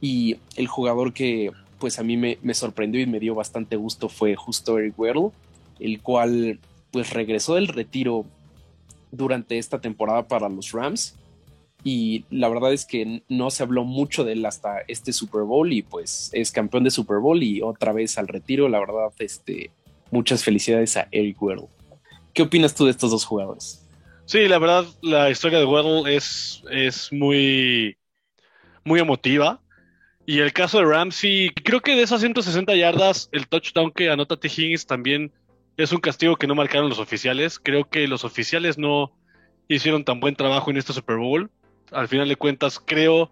Y 0.00 0.36
el 0.56 0.68
jugador 0.68 1.12
que 1.12 1.50
pues 1.78 1.98
a 1.98 2.02
mí 2.02 2.16
me, 2.16 2.54
sorprendió 2.54 3.00
y 3.00 3.06
me 3.06 3.20
dio 3.20 3.34
bastante 3.34 3.76
gusto 3.76 4.08
fue 4.08 4.34
justo 4.34 4.78
Eric 4.78 4.98
Weddle, 4.98 5.30
el 5.80 6.00
cual 6.00 6.58
pues 6.90 7.12
regresó 7.12 7.54
del 7.54 7.68
retiro 7.68 8.24
durante 9.10 9.58
esta 9.58 9.80
temporada 9.80 10.26
para 10.26 10.48
los 10.48 10.72
Rams 10.72 11.14
y 11.84 12.24
la 12.30 12.48
verdad 12.48 12.72
es 12.72 12.84
que 12.84 13.22
no 13.28 13.50
se 13.50 13.62
habló 13.62 13.84
mucho 13.84 14.24
de 14.24 14.32
él 14.32 14.46
hasta 14.46 14.80
este 14.88 15.12
Super 15.12 15.42
Bowl 15.42 15.72
y 15.72 15.82
pues 15.82 16.30
es 16.32 16.50
campeón 16.50 16.84
de 16.84 16.90
Super 16.90 17.18
Bowl 17.18 17.42
y 17.42 17.62
otra 17.62 17.92
vez 17.92 18.18
al 18.18 18.28
retiro, 18.28 18.68
la 18.68 18.80
verdad 18.80 19.12
este 19.18 19.70
muchas 20.10 20.42
felicidades 20.42 20.96
a 20.96 21.08
Eric 21.10 21.40
Weddle. 21.40 21.68
¿Qué 22.32 22.42
opinas 22.42 22.74
tú 22.74 22.84
de 22.84 22.90
estos 22.90 23.10
dos 23.10 23.24
jugadores? 23.24 23.84
Sí, 24.24 24.48
la 24.48 24.58
verdad 24.58 24.84
la 25.02 25.30
historia 25.30 25.58
de 25.58 25.64
Weddle 25.64 26.14
es, 26.14 26.62
es 26.70 27.12
muy 27.12 27.96
muy 28.84 29.00
emotiva 29.00 29.60
y 30.26 30.40
el 30.40 30.52
caso 30.52 30.78
de 30.78 30.84
Ramsey, 30.84 31.50
creo 31.50 31.80
que 31.80 31.94
de 31.94 32.02
esas 32.02 32.20
160 32.20 32.74
yardas, 32.74 33.28
el 33.30 33.46
touchdown 33.46 33.92
que 33.92 34.10
anota 34.10 34.36
T. 34.36 34.48
Higgins 34.48 34.84
también 34.84 35.32
es 35.76 35.92
un 35.92 36.00
castigo 36.00 36.34
que 36.34 36.48
no 36.48 36.56
marcaron 36.56 36.88
los 36.88 36.98
oficiales. 36.98 37.60
Creo 37.60 37.88
que 37.88 38.08
los 38.08 38.24
oficiales 38.24 38.76
no 38.76 39.12
hicieron 39.68 40.04
tan 40.04 40.18
buen 40.18 40.34
trabajo 40.34 40.70
en 40.70 40.78
este 40.78 40.92
Super 40.92 41.16
Bowl. 41.16 41.48
Al 41.92 42.08
final 42.08 42.28
de 42.28 42.34
cuentas, 42.34 42.80
creo 42.84 43.30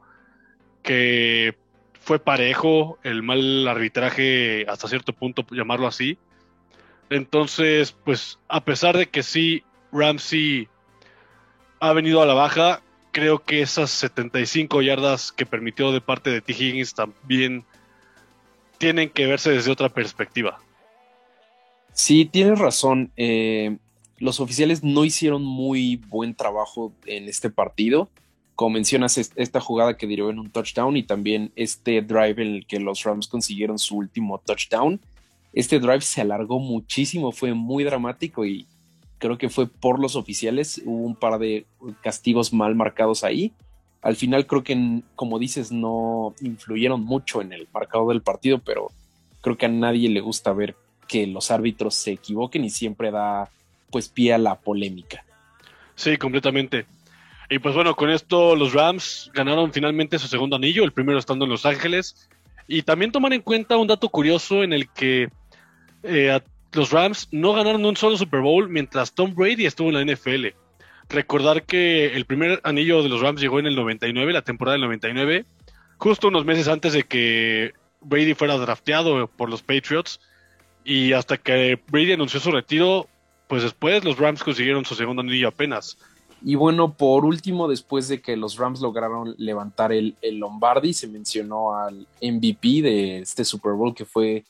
que 0.85 1.57
fue 2.01 2.21
parejo 2.21 2.99
el 3.03 3.25
mal 3.25 3.67
arbitraje 3.67 4.65
hasta 4.69 4.87
cierto 4.87 5.13
punto, 5.13 5.45
llamarlo 5.51 5.89
así. 5.89 6.17
Entonces, 7.11 7.91
pues 7.91 8.39
a 8.49 8.65
pesar 8.65 8.97
de 8.97 9.07
que 9.07 9.25
sí, 9.25 9.65
Ramsey 9.91 10.69
ha 11.81 11.93
venido 11.93 12.23
a 12.23 12.27
la 12.27 12.35
baja, 12.35 12.83
creo 13.15 13.45
que 13.45 13.63
esas 13.63 13.91
75 13.93 14.83
yardas 14.83 15.31
que 15.31 15.47
permitió 15.47 15.93
de 15.93 16.01
parte 16.01 16.31
de 16.31 16.41
T. 16.41 16.53
Higgins 16.53 16.95
también 16.95 17.65
tienen 18.79 19.09
que 19.09 19.27
verse 19.27 19.53
desde 19.53 19.71
otra 19.71 19.89
perspectiva. 19.89 20.59
Sí, 21.93 22.25
tienes 22.25 22.59
razón. 22.59 23.13
Eh, 23.17 23.79
los 24.19 24.41
oficiales 24.41 24.83
no 24.83 25.05
hicieron 25.05 25.45
muy 25.45 25.97
buen 25.97 26.35
trabajo 26.35 26.93
en 27.07 27.29
este 27.29 27.51
partido. 27.51 28.11
Como 28.57 28.75
mencionas, 28.75 29.17
esta 29.17 29.61
jugada 29.61 29.97
que 29.97 30.09
derivó 30.09 30.31
en 30.31 30.41
un 30.41 30.51
touchdown 30.51 30.97
y 30.97 31.05
también 31.05 31.53
este 31.55 32.03
drive 32.03 32.43
en 32.43 32.55
el 32.57 32.67
que 32.67 32.81
los 32.81 33.05
Rams 33.05 33.29
consiguieron 33.29 33.79
su 33.79 33.97
último 33.97 34.43
touchdown. 34.45 35.01
Este 35.53 35.79
drive 35.79 36.01
se 36.01 36.21
alargó 36.21 36.59
muchísimo, 36.59 37.31
fue 37.31 37.55
muy 37.55 37.85
dramático 37.85 38.45
y 38.45 38.67
creo 39.19 39.39
que 39.39 39.49
fue 39.49 39.67
por 39.67 40.01
los 40.01 40.17
oficiales, 40.17 40.83
hubo 40.85 41.05
un 41.05 41.17
par 41.17 41.39
de 41.39 41.67
castigos 42.03 42.53
mal 42.53 42.75
marcados 42.75 43.25
ahí. 43.25 43.53
Al 44.03 44.17
final 44.17 44.47
creo 44.47 44.63
que, 44.63 45.03
como 45.17 45.39
dices, 45.39 45.73
no 45.73 46.35
influyeron 46.41 47.03
mucho 47.03 47.41
en 47.41 47.53
el 47.53 47.69
marcador 47.73 48.09
del 48.09 48.23
partido, 48.23 48.59
pero 48.59 48.91
creo 49.41 49.57
que 49.57 49.67
a 49.67 49.71
nadie 49.71 50.09
le 50.09 50.21
gusta 50.21 50.53
ver 50.53 50.77
que 51.09 51.27
los 51.27 51.51
árbitros 51.51 51.95
se 51.95 52.13
equivoquen 52.13 52.65
y 52.65 52.71
siempre 52.71 53.11
da 53.11 53.51
pues 53.91 54.09
pie 54.09 54.35
a 54.35 54.39
la 54.39 54.57
polémica. 54.57 55.25
Sí, 55.95 56.17
completamente. 56.17 56.87
Y 57.51 57.59
pues 57.59 57.75
bueno, 57.75 57.95
con 57.95 58.11
esto 58.11 58.57
los 58.57 58.73
Rams 58.73 59.31
ganaron 59.35 59.73
finalmente 59.73 60.19
su 60.19 60.29
segundo 60.29 60.57
anillo, 60.57 60.85
el 60.85 60.93
primero 60.93 61.19
estando 61.19 61.45
en 61.45 61.51
Los 61.51 61.67
Ángeles. 61.67 62.29
Y 62.67 62.83
también 62.83 63.13
tomar 63.13 63.33
en 63.33 63.43
cuenta 63.43 63.77
un 63.77 63.87
dato 63.87 64.09
curioso 64.09 64.63
en 64.63 64.73
el 64.73 64.89
que 64.89 65.29
eh, 66.03 66.41
los 66.75 66.91
Rams 66.91 67.29
no 67.31 67.53
ganaron 67.53 67.85
un 67.85 67.97
solo 67.97 68.17
Super 68.17 68.41
Bowl 68.41 68.69
mientras 68.69 69.15
Tom 69.15 69.35
Brady 69.35 69.67
estuvo 69.67 69.89
en 69.89 69.95
la 69.95 70.15
NFL. 70.15 70.47
Recordar 71.09 71.65
que 71.65 72.15
el 72.15 72.25
primer 72.25 72.61
anillo 72.65 73.03
de 73.03 73.09
los 73.09 73.21
Rams 73.21 73.41
llegó 73.41 73.59
en 73.59 73.67
el 73.67 73.77
99, 73.77 74.33
la 74.33 74.43
temporada 74.43 74.75
del 74.75 74.83
99, 74.83 75.45
justo 75.99 76.29
unos 76.29 76.45
meses 76.45 76.69
antes 76.69 76.93
de 76.93 77.05
que 77.05 77.73
Brady 78.01 78.35
fuera 78.35 78.57
drafteado 78.57 79.27
por 79.29 79.51
los 79.51 79.63
Patriots. 79.63 80.21
Y 80.85 81.13
hasta 81.13 81.39
que 81.39 81.81
Brady 81.89 82.13
anunció 82.13 82.41
su 82.41 82.51
retiro, 82.51 83.09
pues 83.49 83.63
después 83.63 84.05
los 84.05 84.19
Rams 84.19 84.43
consiguieron 84.43 84.85
su 84.85 84.95
segundo 84.95 85.23
anillo 85.23 85.49
apenas. 85.49 85.97
Y 86.47 86.57
bueno, 86.57 86.93
por 86.93 87.25
último, 87.25 87.69
después 87.69 88.07
de 88.09 88.21
que 88.21 88.37
los 88.37 88.59
Rams 88.59 88.83
lograron 88.83 89.35
levantar 89.39 89.93
el, 89.93 90.15
Lombardi, 90.23 90.93
se 90.93 91.09
mencionó 91.09 91.75
al 91.75 92.07
MVP 92.21 92.83
de 92.83 93.19
este 93.21 93.47
Super 93.47 93.73
Bowl 93.73 93.95
que 93.95 94.05
fue 94.05 94.45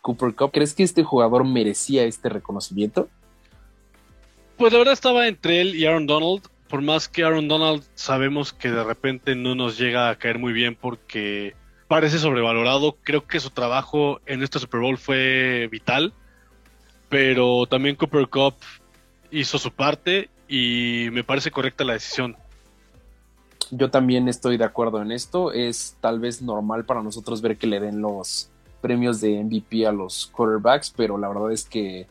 Cooper 0.00 0.34
Cup. 0.34 0.50
¿Crees 0.52 0.74
que 0.74 0.82
este 0.82 1.04
jugador 1.04 1.44
merecía 1.44 2.04
este 2.04 2.28
reconocimiento? 2.28 3.08
Pues 4.56 4.72
la 4.72 4.78
verdad 4.78 4.94
estaba 4.94 5.26
entre 5.26 5.60
él 5.60 5.74
y 5.74 5.86
Aaron 5.86 6.06
Donald. 6.06 6.42
Por 6.68 6.82
más 6.82 7.08
que 7.08 7.24
Aaron 7.24 7.48
Donald 7.48 7.82
sabemos 7.94 8.52
que 8.52 8.70
de 8.70 8.84
repente 8.84 9.34
no 9.34 9.54
nos 9.54 9.76
llega 9.78 10.08
a 10.08 10.16
caer 10.16 10.38
muy 10.38 10.52
bien 10.52 10.76
porque 10.76 11.54
parece 11.88 12.18
sobrevalorado. 12.18 12.96
Creo 13.02 13.26
que 13.26 13.40
su 13.40 13.50
trabajo 13.50 14.20
en 14.26 14.42
este 14.42 14.58
Super 14.58 14.80
Bowl 14.80 14.98
fue 14.98 15.68
vital. 15.70 16.12
Pero 17.08 17.66
también 17.66 17.96
Cooper 17.96 18.28
Cup 18.28 18.54
hizo 19.32 19.58
su 19.58 19.72
parte 19.72 20.30
y 20.48 21.08
me 21.10 21.24
parece 21.24 21.50
correcta 21.50 21.82
la 21.84 21.94
decisión. 21.94 22.36
Yo 23.72 23.90
también 23.90 24.28
estoy 24.28 24.56
de 24.56 24.64
acuerdo 24.64 25.00
en 25.02 25.10
esto. 25.10 25.52
Es 25.52 25.96
tal 26.00 26.20
vez 26.20 26.42
normal 26.42 26.84
para 26.84 27.02
nosotros 27.02 27.40
ver 27.40 27.56
que 27.56 27.66
le 27.66 27.80
den 27.80 28.00
los 28.00 28.50
premios 28.80 29.20
de 29.20 29.42
MVP 29.42 29.86
a 29.86 29.92
los 29.92 30.26
quarterbacks, 30.26 30.90
pero 30.96 31.18
la 31.18 31.28
verdad 31.28 31.52
es 31.52 31.64
que 31.64 32.06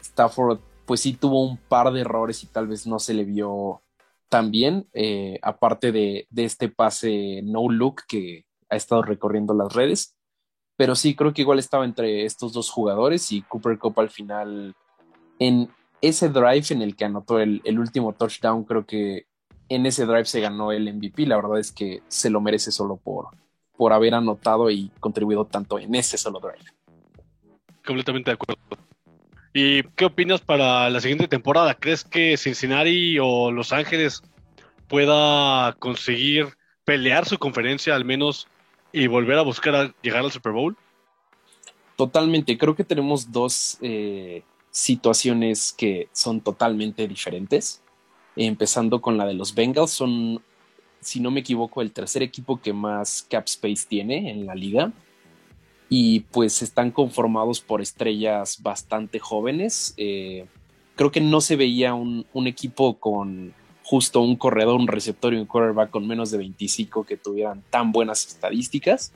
Stafford 0.00 0.58
pues 0.86 1.00
sí 1.00 1.14
tuvo 1.14 1.42
un 1.42 1.56
par 1.56 1.92
de 1.92 2.02
errores 2.02 2.42
y 2.42 2.46
tal 2.46 2.68
vez 2.68 2.86
no 2.86 2.98
se 2.98 3.14
le 3.14 3.24
vio 3.24 3.82
tan 4.28 4.50
bien, 4.50 4.86
eh, 4.92 5.38
aparte 5.42 5.92
de, 5.92 6.26
este 6.34 6.68
pase 6.68 7.40
no 7.42 7.68
look 7.68 8.02
que 8.08 8.44
ha 8.68 8.76
estado 8.76 9.02
recorriendo 9.02 9.54
las 9.54 9.72
redes. 9.72 10.16
Pero 10.76 10.96
sí, 10.96 11.14
creo 11.14 11.32
que 11.32 11.42
igual 11.42 11.58
estaba 11.58 11.84
entre 11.84 12.24
estos 12.24 12.52
dos 12.52 12.70
jugadores 12.70 13.30
y 13.30 13.42
Cooper 13.42 13.78
Cup 13.78 14.00
al 14.00 14.10
final 14.10 14.74
en 15.38 15.70
ese 16.00 16.28
drive 16.28 16.66
en 16.70 16.82
el 16.82 16.96
que 16.96 17.04
anotó 17.04 17.38
el 17.38 17.78
último 17.78 18.12
touchdown, 18.12 18.64
creo 18.64 18.84
que 18.84 19.26
en 19.68 19.86
ese 19.86 20.06
drive 20.06 20.26
se 20.26 20.40
ganó 20.40 20.72
el 20.72 20.92
MVP. 20.92 21.26
La 21.26 21.36
verdad 21.36 21.58
es 21.58 21.72
que 21.72 22.02
se 22.08 22.30
lo 22.30 22.40
merece 22.40 22.70
solo 22.70 22.96
por, 22.96 23.28
por 23.76 23.92
haber 23.92 24.14
anotado 24.14 24.70
y 24.70 24.90
contribuido 25.00 25.44
tanto 25.44 25.78
en 25.78 25.94
ese 25.94 26.16
solo 26.18 26.40
drive. 26.40 26.64
Completamente 27.84 28.30
de 28.30 28.34
acuerdo. 28.34 28.60
¿Y 29.52 29.84
qué 29.94 30.06
opinas 30.06 30.40
para 30.40 30.90
la 30.90 31.00
siguiente 31.00 31.28
temporada? 31.28 31.74
¿Crees 31.74 32.02
que 32.02 32.36
Cincinnati 32.36 33.18
o 33.20 33.52
Los 33.52 33.72
Ángeles 33.72 34.22
pueda 34.88 35.74
conseguir 35.78 36.48
pelear 36.84 37.24
su 37.26 37.38
conferencia 37.38 37.94
al 37.94 38.04
menos 38.04 38.48
y 38.92 39.06
volver 39.06 39.38
a 39.38 39.42
buscar 39.42 39.74
a 39.74 39.94
llegar 40.02 40.24
al 40.24 40.32
Super 40.32 40.52
Bowl? 40.52 40.76
Totalmente, 41.96 42.58
creo 42.58 42.74
que 42.74 42.82
tenemos 42.82 43.30
dos 43.30 43.78
eh, 43.80 44.42
situaciones 44.70 45.72
que 45.72 46.08
son 46.12 46.40
totalmente 46.40 47.06
diferentes. 47.06 47.80
Empezando 48.36 49.00
con 49.00 49.16
la 49.16 49.26
de 49.26 49.34
los 49.34 49.54
Bengals, 49.54 49.92
son, 49.92 50.42
si 51.04 51.20
no 51.20 51.30
me 51.30 51.40
equivoco, 51.40 51.82
el 51.82 51.92
tercer 51.92 52.22
equipo 52.22 52.60
que 52.60 52.72
más 52.72 53.26
cap 53.28 53.44
space 53.46 53.86
tiene 53.88 54.30
en 54.30 54.46
la 54.46 54.54
liga. 54.54 54.92
Y 55.88 56.20
pues 56.20 56.62
están 56.62 56.90
conformados 56.90 57.60
por 57.60 57.80
estrellas 57.80 58.62
bastante 58.62 59.18
jóvenes. 59.18 59.94
Eh, 59.96 60.46
creo 60.96 61.12
que 61.12 61.20
no 61.20 61.40
se 61.40 61.56
veía 61.56 61.94
un, 61.94 62.26
un, 62.32 62.46
equipo 62.46 62.98
con 62.98 63.52
justo 63.82 64.22
un 64.22 64.36
corredor, 64.36 64.80
un 64.80 64.88
receptor 64.88 65.34
y 65.34 65.36
un 65.36 65.46
quarterback 65.46 65.90
con 65.90 66.06
menos 66.06 66.30
de 66.30 66.38
25 66.38 67.04
que 67.04 67.16
tuvieran 67.16 67.62
tan 67.70 67.92
buenas 67.92 68.26
estadísticas. 68.26 69.12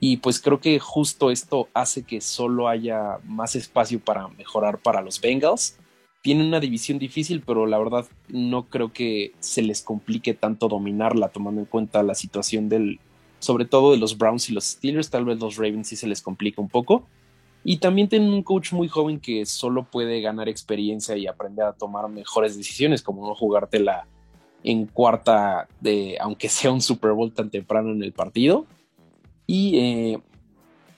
Y 0.00 0.18
pues 0.18 0.40
creo 0.40 0.60
que 0.60 0.78
justo 0.80 1.30
esto 1.30 1.68
hace 1.72 2.02
que 2.02 2.20
solo 2.20 2.68
haya 2.68 3.18
más 3.24 3.54
espacio 3.54 4.00
para 4.00 4.28
mejorar 4.28 4.78
para 4.78 5.00
los 5.00 5.20
Bengals. 5.20 5.78
Tienen 6.24 6.46
una 6.46 6.58
división 6.58 6.98
difícil, 6.98 7.42
pero 7.44 7.66
la 7.66 7.76
verdad 7.76 8.06
no 8.28 8.70
creo 8.70 8.94
que 8.94 9.32
se 9.40 9.60
les 9.60 9.82
complique 9.82 10.32
tanto 10.32 10.68
dominarla, 10.68 11.28
tomando 11.28 11.60
en 11.60 11.66
cuenta 11.66 12.02
la 12.02 12.14
situación 12.14 12.70
del, 12.70 12.98
sobre 13.40 13.66
todo 13.66 13.92
de 13.92 13.98
los 13.98 14.16
Browns 14.16 14.48
y 14.48 14.54
los 14.54 14.64
Steelers. 14.64 15.10
Tal 15.10 15.26
vez 15.26 15.38
los 15.38 15.56
Ravens 15.56 15.88
sí 15.88 15.96
se 15.96 16.06
les 16.06 16.22
complica 16.22 16.62
un 16.62 16.70
poco. 16.70 17.04
Y 17.62 17.76
también 17.76 18.08
tienen 18.08 18.32
un 18.32 18.42
coach 18.42 18.72
muy 18.72 18.88
joven 18.88 19.20
que 19.20 19.44
solo 19.44 19.84
puede 19.84 20.22
ganar 20.22 20.48
experiencia 20.48 21.14
y 21.14 21.26
aprender 21.26 21.66
a 21.66 21.74
tomar 21.74 22.08
mejores 22.08 22.56
decisiones, 22.56 23.02
como 23.02 23.28
no 23.28 23.34
jugártela 23.34 24.06
en 24.62 24.86
cuarta 24.86 25.68
de, 25.82 26.16
aunque 26.20 26.48
sea 26.48 26.72
un 26.72 26.80
Super 26.80 27.12
Bowl 27.12 27.34
tan 27.34 27.50
temprano 27.50 27.92
en 27.92 28.02
el 28.02 28.12
partido. 28.12 28.64
Y 29.46 29.78
eh, 29.78 30.20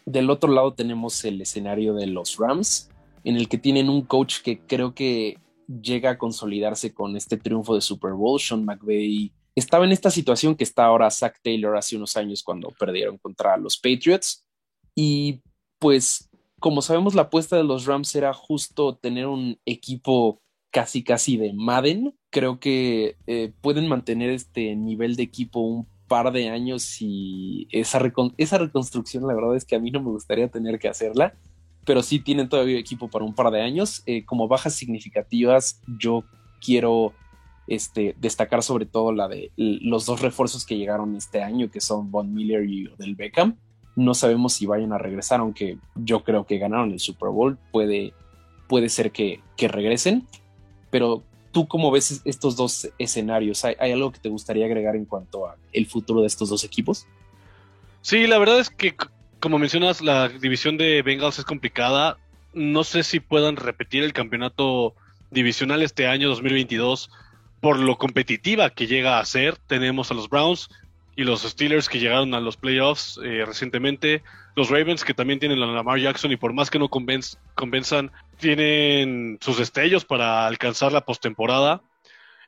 del 0.04 0.30
otro 0.30 0.52
lado 0.52 0.72
tenemos 0.72 1.24
el 1.24 1.40
escenario 1.40 1.94
de 1.94 2.06
los 2.06 2.36
Rams, 2.36 2.90
en 3.26 3.36
el 3.36 3.48
que 3.48 3.58
tienen 3.58 3.90
un 3.90 4.02
coach 4.02 4.40
que 4.40 4.60
creo 4.60 4.94
que 4.94 5.36
llega 5.66 6.10
a 6.10 6.18
consolidarse 6.18 6.94
con 6.94 7.16
este 7.16 7.36
triunfo 7.36 7.74
de 7.74 7.80
Super 7.80 8.12
Bowl. 8.12 8.38
Sean 8.38 8.64
McVay 8.64 9.32
estaba 9.56 9.84
en 9.84 9.90
esta 9.90 10.12
situación 10.12 10.54
que 10.54 10.62
está 10.62 10.84
ahora 10.84 11.10
Zach 11.10 11.34
Taylor 11.42 11.76
hace 11.76 11.96
unos 11.96 12.16
años 12.16 12.44
cuando 12.44 12.68
perdieron 12.78 13.18
contra 13.18 13.56
los 13.56 13.78
Patriots. 13.78 14.46
Y 14.94 15.42
pues, 15.80 16.30
como 16.60 16.82
sabemos, 16.82 17.16
la 17.16 17.22
apuesta 17.22 17.56
de 17.56 17.64
los 17.64 17.84
Rams 17.84 18.14
era 18.14 18.32
justo 18.32 18.94
tener 18.94 19.26
un 19.26 19.58
equipo 19.66 20.40
casi 20.70 21.02
casi 21.02 21.36
de 21.36 21.52
Madden. 21.52 22.14
Creo 22.30 22.60
que 22.60 23.16
eh, 23.26 23.52
pueden 23.60 23.88
mantener 23.88 24.30
este 24.30 24.76
nivel 24.76 25.16
de 25.16 25.24
equipo 25.24 25.58
un 25.58 25.88
par 26.06 26.30
de 26.30 26.48
años 26.48 26.98
y 27.00 27.66
esa, 27.72 28.00
esa 28.36 28.58
reconstrucción 28.58 29.26
la 29.26 29.34
verdad 29.34 29.56
es 29.56 29.64
que 29.64 29.74
a 29.74 29.80
mí 29.80 29.90
no 29.90 30.00
me 30.00 30.10
gustaría 30.10 30.48
tener 30.48 30.78
que 30.78 30.86
hacerla, 30.86 31.34
pero 31.86 32.02
sí 32.02 32.18
tienen 32.18 32.48
todavía 32.48 32.78
equipo 32.78 33.08
para 33.08 33.24
un 33.24 33.34
par 33.34 33.50
de 33.50 33.62
años. 33.62 34.02
Eh, 34.04 34.24
como 34.24 34.48
bajas 34.48 34.74
significativas, 34.74 35.80
yo 35.98 36.24
quiero 36.60 37.14
este, 37.66 38.14
destacar 38.18 38.62
sobre 38.62 38.84
todo 38.84 39.12
la 39.12 39.28
de 39.28 39.50
los 39.56 40.04
dos 40.04 40.20
refuerzos 40.20 40.66
que 40.66 40.76
llegaron 40.76 41.16
este 41.16 41.42
año, 41.42 41.70
que 41.70 41.80
son 41.80 42.10
Von 42.10 42.34
Miller 42.34 42.68
y 42.68 42.88
Del 42.98 43.14
Beckham. 43.14 43.56
No 43.94 44.12
sabemos 44.12 44.52
si 44.52 44.66
vayan 44.66 44.92
a 44.92 44.98
regresar, 44.98 45.40
aunque 45.40 45.78
yo 45.94 46.22
creo 46.22 46.44
que 46.44 46.58
ganaron 46.58 46.92
el 46.92 47.00
Super 47.00 47.30
Bowl. 47.30 47.56
Puede, 47.72 48.12
puede 48.68 48.90
ser 48.90 49.12
que, 49.12 49.40
que 49.56 49.68
regresen, 49.68 50.26
pero 50.90 51.22
¿Tú 51.56 51.66
cómo 51.66 51.90
ves 51.90 52.20
estos 52.26 52.54
dos 52.54 52.90
escenarios? 52.98 53.64
¿Hay, 53.64 53.90
algo 53.90 54.12
que 54.12 54.18
te 54.18 54.28
gustaría 54.28 54.66
agregar 54.66 54.94
en 54.94 55.06
cuanto 55.06 55.46
a 55.46 55.56
el 55.72 55.86
futuro 55.86 56.20
de 56.20 56.26
estos 56.26 56.50
dos 56.50 56.64
equipos? 56.64 57.06
Sí, 58.02 58.26
la 58.26 58.36
verdad 58.36 58.60
es 58.60 58.68
que, 58.68 58.94
como 59.46 59.60
mencionas, 59.60 60.00
la 60.00 60.28
división 60.28 60.76
de 60.76 61.02
Bengals 61.02 61.38
es 61.38 61.44
complicada. 61.44 62.18
No 62.52 62.82
sé 62.82 63.04
si 63.04 63.20
puedan 63.20 63.54
repetir 63.54 64.02
el 64.02 64.12
campeonato 64.12 64.92
divisional 65.30 65.82
este 65.82 66.08
año 66.08 66.28
2022 66.30 67.12
por 67.60 67.78
lo 67.78 67.96
competitiva 67.96 68.70
que 68.70 68.88
llega 68.88 69.20
a 69.20 69.24
ser. 69.24 69.54
Tenemos 69.68 70.10
a 70.10 70.14
los 70.14 70.28
Browns 70.28 70.68
y 71.14 71.22
los 71.22 71.42
Steelers 71.42 71.88
que 71.88 72.00
llegaron 72.00 72.34
a 72.34 72.40
los 72.40 72.56
playoffs 72.56 73.20
eh, 73.22 73.44
recientemente. 73.46 74.24
Los 74.56 74.68
Ravens 74.68 75.04
que 75.04 75.14
también 75.14 75.38
tienen 75.38 75.62
a 75.62 75.66
Lamar 75.66 76.00
Jackson 76.00 76.32
y 76.32 76.36
por 76.36 76.52
más 76.52 76.68
que 76.68 76.80
no 76.80 76.88
convenzan, 76.88 78.10
tienen 78.40 79.38
sus 79.40 79.58
destellos 79.58 80.04
para 80.04 80.48
alcanzar 80.48 80.90
la 80.90 81.02
postemporada. 81.02 81.82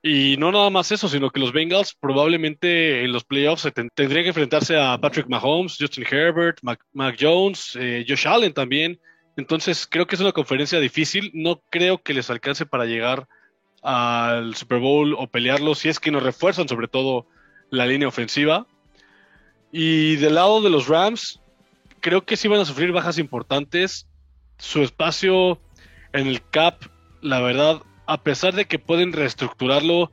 Y 0.03 0.37
no 0.37 0.53
nada 0.53 0.71
más 0.71 0.93
eso, 0.93 1.09
sino 1.09 1.31
que 1.31 1.41
los 1.41 1.53
Bengals 1.53 1.95
probablemente 1.99 3.05
en 3.05 3.13
los 3.13 3.25
playoffs 3.25 3.69
tendrían 3.95 4.23
que 4.23 4.29
enfrentarse 4.29 4.79
a 4.79 4.99
Patrick 4.99 5.29
Mahomes, 5.29 5.77
Justin 5.79 6.07
Herbert, 6.09 6.59
Mac, 6.63 7.17
Jones, 7.19 7.77
eh, 7.79 8.05
Josh 8.09 8.29
Allen 8.29 8.53
también. 8.53 9.01
Entonces 9.37 9.87
creo 9.89 10.07
que 10.07 10.15
es 10.15 10.21
una 10.21 10.33
conferencia 10.33 10.79
difícil. 10.79 11.31
No 11.35 11.63
creo 11.71 11.99
que 11.99 12.15
les 12.15 12.31
alcance 12.31 12.65
para 12.65 12.85
llegar 12.85 13.27
al 13.83 14.55
Super 14.55 14.79
Bowl 14.79 15.15
o 15.15 15.27
pelearlo 15.27 15.75
si 15.75 15.89
es 15.89 15.99
que 16.01 16.11
nos 16.11 16.23
refuerzan 16.23 16.69
sobre 16.69 16.89
todo 16.89 17.27
la 17.71 17.87
línea 17.87 18.09
ofensiva. 18.09 18.67
Y 19.73 20.17
del 20.17 20.37
lado 20.37 20.63
de 20.63 20.71
los 20.71 20.89
Rams, 20.89 21.41
creo 22.01 22.25
que 22.25 22.37
sí 22.37 22.49
van 22.49 22.61
a 22.61 22.65
sufrir 22.65 22.93
bajas 22.93 23.19
importantes. 23.19 24.09
Su 24.59 24.83
espacio 24.83 25.61
en 26.13 26.27
el 26.27 26.43
cap, 26.51 26.83
la 27.21 27.41
verdad, 27.41 27.83
a 28.09 28.23
pesar 28.23 28.55
de 28.55 28.65
que 28.65 28.79
pueden 28.79 29.13
reestructurarlo 29.13 30.11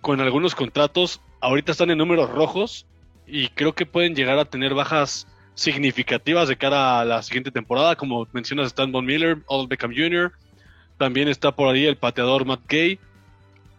con 0.00 0.20
algunos 0.20 0.56
contratos, 0.56 1.20
ahorita 1.40 1.70
están 1.70 1.90
en 1.90 1.98
números 1.98 2.28
rojos 2.28 2.84
y 3.28 3.48
creo 3.50 3.74
que 3.76 3.86
pueden 3.86 4.16
llegar 4.16 4.40
a 4.40 4.44
tener 4.44 4.74
bajas 4.74 5.28
significativas 5.54 6.48
de 6.48 6.56
cara 6.56 6.98
a 6.98 7.04
la 7.04 7.22
siguiente 7.22 7.52
temporada, 7.52 7.94
como 7.94 8.26
mencionas 8.32 8.66
Stan 8.66 8.90
Von 8.90 9.06
Miller, 9.06 9.38
Old 9.46 9.68
Beckham 9.68 9.94
Jr., 9.94 10.32
también 10.96 11.28
está 11.28 11.52
por 11.52 11.72
ahí 11.72 11.86
el 11.86 11.96
pateador 11.96 12.44
Matt 12.44 12.62
Gay. 12.68 12.98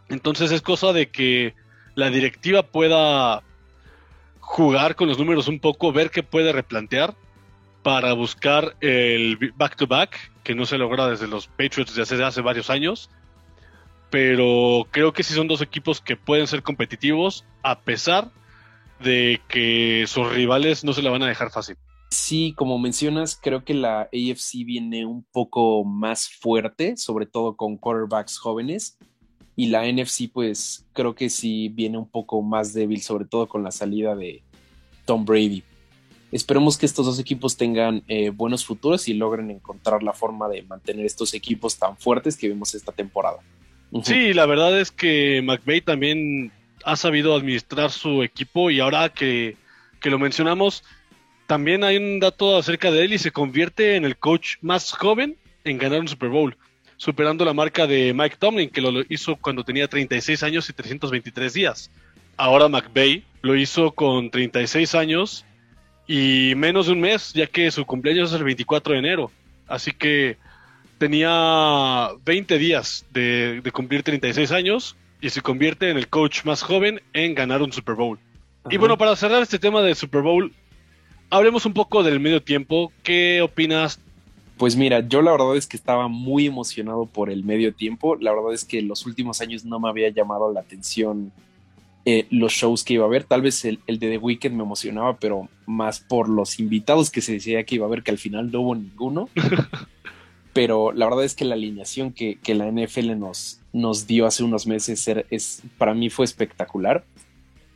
Entonces 0.08 0.54
es 0.54 0.62
cosa 0.62 0.94
de 0.94 1.10
que 1.10 1.54
la 1.96 2.10
directiva 2.10 2.64
pueda 2.64 3.44
jugar 4.40 4.96
con 4.96 5.10
los 5.10 5.20
números 5.20 5.50
un 5.50 5.60
poco, 5.60 5.92
ver 5.92 6.12
qué 6.12 6.24
puede 6.24 6.54
replantear 6.54 7.14
para 7.84 8.14
buscar 8.14 8.78
el 8.80 9.52
back-to-back, 9.58 10.32
que 10.44 10.56
no 10.56 10.66
se 10.66 10.78
logra 10.78 11.08
desde 11.08 11.28
los 11.28 11.48
Patriots 11.48 11.94
desde 11.94 12.24
hace, 12.24 12.42
varios 12.42 12.70
años. 12.70 13.10
Pero 14.10 14.88
creo 14.92 15.14
que 15.14 15.24
sí 15.24 15.34
son 15.34 15.48
dos 15.48 15.62
equipos 15.62 16.02
que 16.02 16.16
pueden 16.16 16.48
ser 16.48 16.64
competitivos 16.64 17.46
a 17.62 17.80
pesar 17.80 18.32
de 19.00 19.42
que 19.48 20.06
sus 20.08 20.32
rivales 20.32 20.84
no 20.84 20.94
se 20.94 21.02
la 21.02 21.10
van 21.10 21.24
a 21.24 21.28
dejar 21.28 21.52
fácil. 21.52 21.78
Sí, 22.12 22.54
como 22.58 22.80
mencionas, 22.80 23.40
creo 23.40 23.64
que 23.64 23.76
la 23.76 24.02
AFC 24.02 24.66
viene 24.66 25.06
un 25.06 25.24
poco 25.32 25.84
más 25.84 26.28
fuerte, 26.28 26.98
sobre 26.98 27.28
todo 27.28 27.56
con 27.56 27.78
quarterbacks 27.78 28.40
jóvenes. 28.40 28.98
Y 29.56 29.68
la 29.68 29.86
NFC, 29.86 30.32
pues 30.32 30.88
creo 30.94 31.14
que 31.16 31.30
sí 31.30 31.70
viene 31.70 31.98
un 31.98 32.10
poco 32.10 32.42
más 32.42 32.74
débil, 32.74 33.02
sobre 33.02 33.26
todo 33.26 33.48
con 33.48 33.62
la 33.62 33.72
salida 33.72 34.16
de 34.16 34.42
Tom 35.06 35.26
Brady. 35.26 35.64
Esperemos 36.32 36.78
que 36.78 36.86
estos 36.86 37.06
dos 37.06 37.20
equipos 37.20 37.58
tengan 37.58 38.04
eh, 38.08 38.30
buenos 38.30 38.66
futuros 38.66 39.08
y 39.08 39.14
logren 39.14 39.52
encontrar 39.52 40.02
la 40.02 40.14
forma 40.14 40.48
de 40.48 40.62
mantener 40.64 41.06
estos 41.06 41.34
equipos 41.34 41.78
tan 41.78 41.98
fuertes 41.98 42.38
que 42.38 42.48
vimos 42.48 42.74
esta 42.74 42.92
temporada. 42.92 43.40
Sí, 44.04 44.34
la 44.34 44.46
verdad 44.46 44.80
es 44.80 44.92
que 44.92 45.42
McVay 45.44 45.82
también 45.82 46.52
ha 46.84 46.96
sabido 46.96 47.36
administrar 47.36 47.92
su 47.92 48.24
equipo 48.24 48.70
y 48.70 48.80
ahora 48.80 49.10
que, 49.10 49.58
que 50.00 50.10
lo 50.10 50.20
mencionamos, 50.20 50.84
también 51.48 51.84
hay 51.84 51.98
un 51.98 52.20
dato 52.20 52.58
acerca 52.58 52.92
de 52.92 53.06
él 53.06 53.14
y 53.14 53.18
se 53.18 53.32
convierte 53.32 53.96
en 53.96 54.06
el 54.06 54.18
coach 54.18 54.58
más 54.62 54.92
joven 54.92 55.36
en 55.64 55.78
ganar 55.78 56.02
un 56.02 56.08
Super 56.08 56.30
Bowl, 56.30 56.56
superando 56.98 57.44
la 57.44 57.54
marca 57.54 57.88
de 57.88 58.14
Mike 58.14 58.38
Tomlin, 58.40 58.70
que 58.70 58.82
lo 58.82 59.02
hizo 59.10 59.36
cuando 59.36 59.64
tenía 59.64 59.88
36 59.88 60.44
años 60.44 60.70
y 60.70 60.74
323 60.74 61.54
días. 61.54 61.92
Ahora 62.38 62.70
McVay 62.70 63.24
lo 63.42 63.56
hizo 63.56 63.92
con 63.92 64.30
36 64.30 64.96
años 64.96 65.46
y 66.08 66.54
menos 66.56 66.86
de 66.86 66.94
un 66.94 67.02
mes, 67.02 67.34
ya 67.34 67.48
que 67.48 67.70
su 67.72 67.86
cumpleaños 67.86 68.32
es 68.32 68.38
el 68.38 68.44
24 68.44 68.94
de 68.94 69.00
enero. 69.00 69.32
Así 69.68 69.92
que 69.92 70.38
tenía 71.00 72.10
20 72.26 72.58
días 72.60 73.06
de, 73.12 73.64
cumplir 73.74 74.04
36 74.04 74.52
años 74.52 74.96
y 75.22 75.30
se 75.30 75.42
convierte 75.42 75.90
en 75.90 75.98
el 75.98 76.08
coach 76.08 76.44
más 76.44 76.62
joven 76.62 77.02
en 77.14 77.34
ganar 77.34 77.64
un 77.64 77.72
Super 77.72 77.96
Bowl. 77.96 78.20
Y 78.70 78.78
bueno, 78.78 78.98
para 78.98 79.16
cerrar 79.16 79.42
este 79.42 79.58
tema 79.58 79.82
del 79.82 79.96
Super 79.96 80.22
Bowl, 80.22 80.54
hablemos 81.30 81.66
un 81.66 81.74
poco 81.74 82.04
del 82.04 82.20
medio 82.20 82.44
tiempo. 82.44 82.92
¿Qué 83.02 83.42
opinas? 83.42 84.00
Pues 84.58 84.76
mira, 84.76 85.00
yo 85.08 85.22
la 85.22 85.32
verdad 85.32 85.56
es 85.56 85.66
que 85.66 85.78
estaba 85.78 86.10
muy 86.10 86.46
emocionado 86.46 87.06
por 87.06 87.32
el 87.32 87.44
medio 87.44 87.74
tiempo. 87.74 88.16
La 88.18 88.32
verdad 88.32 88.54
es 88.54 88.66
que 88.66 88.80
en 88.80 88.90
los 88.90 89.06
últimos 89.06 89.42
años 89.42 89.66
no 89.66 89.80
me 89.80 89.90
había 89.90 90.10
llamado 90.10 90.52
la 90.54 90.60
atención 90.60 91.32
eh, 92.06 92.28
los 92.30 92.54
shows 92.54 92.84
que 92.84 92.96
iba 92.96 93.06
a 93.06 93.08
haber. 93.08 93.24
Tal 93.24 93.42
vez 93.42 93.64
el, 93.64 93.80
de 93.88 93.98
The 93.98 94.18
Weeknd 94.18 94.56
me 94.56 94.64
emocionaba, 94.64 95.18
pero 95.18 95.48
más 95.66 96.02
por 96.02 96.28
los 96.28 96.60
invitados 96.60 97.10
que 97.10 97.22
se 97.22 97.34
decía 97.34 97.64
que 97.64 97.76
iba 97.76 97.86
a 97.86 97.88
haber, 97.88 98.04
que 98.04 98.12
al 98.12 98.18
final 98.18 98.52
no 98.52 98.62
hubo 98.62 98.76
ninguno. 98.76 99.30
pero 100.54 100.92
la 100.92 101.06
verdad 101.06 101.24
es 101.24 101.36
que 101.36 101.46
la 101.46 101.56
alineación 101.56 102.12
que, 102.12 102.40
que 102.40 102.56
la 102.56 102.72
NFL 102.72 103.18
nos, 103.18 103.60
nos 103.72 104.08
dio 104.08 104.26
hace 104.26 104.44
unos 104.44 104.66
meses 104.68 105.08
es, 105.30 105.62
para 105.78 105.94
mí 105.94 106.10
fue 106.10 106.26
espectacular. 106.26 107.06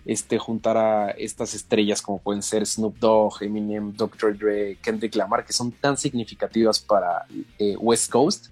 Este, 0.06 0.38
juntar 0.38 0.76
a 0.76 1.12
estas 1.12 1.54
estrellas 1.54 2.02
como 2.02 2.20
pueden 2.20 2.42
ser 2.42 2.66
Snoop 2.66 2.98
Dogg, 3.00 3.42
Eminem, 3.42 3.94
Dr. 3.94 4.38
Dre, 4.38 4.78
Kendrick 4.82 5.16
Lamar, 5.16 5.46
que 5.46 5.54
son 5.54 5.72
tan 5.72 5.96
significativas 5.96 6.80
para 6.80 7.26
eh, 7.58 7.78
West 7.78 8.12
Coast, 8.12 8.48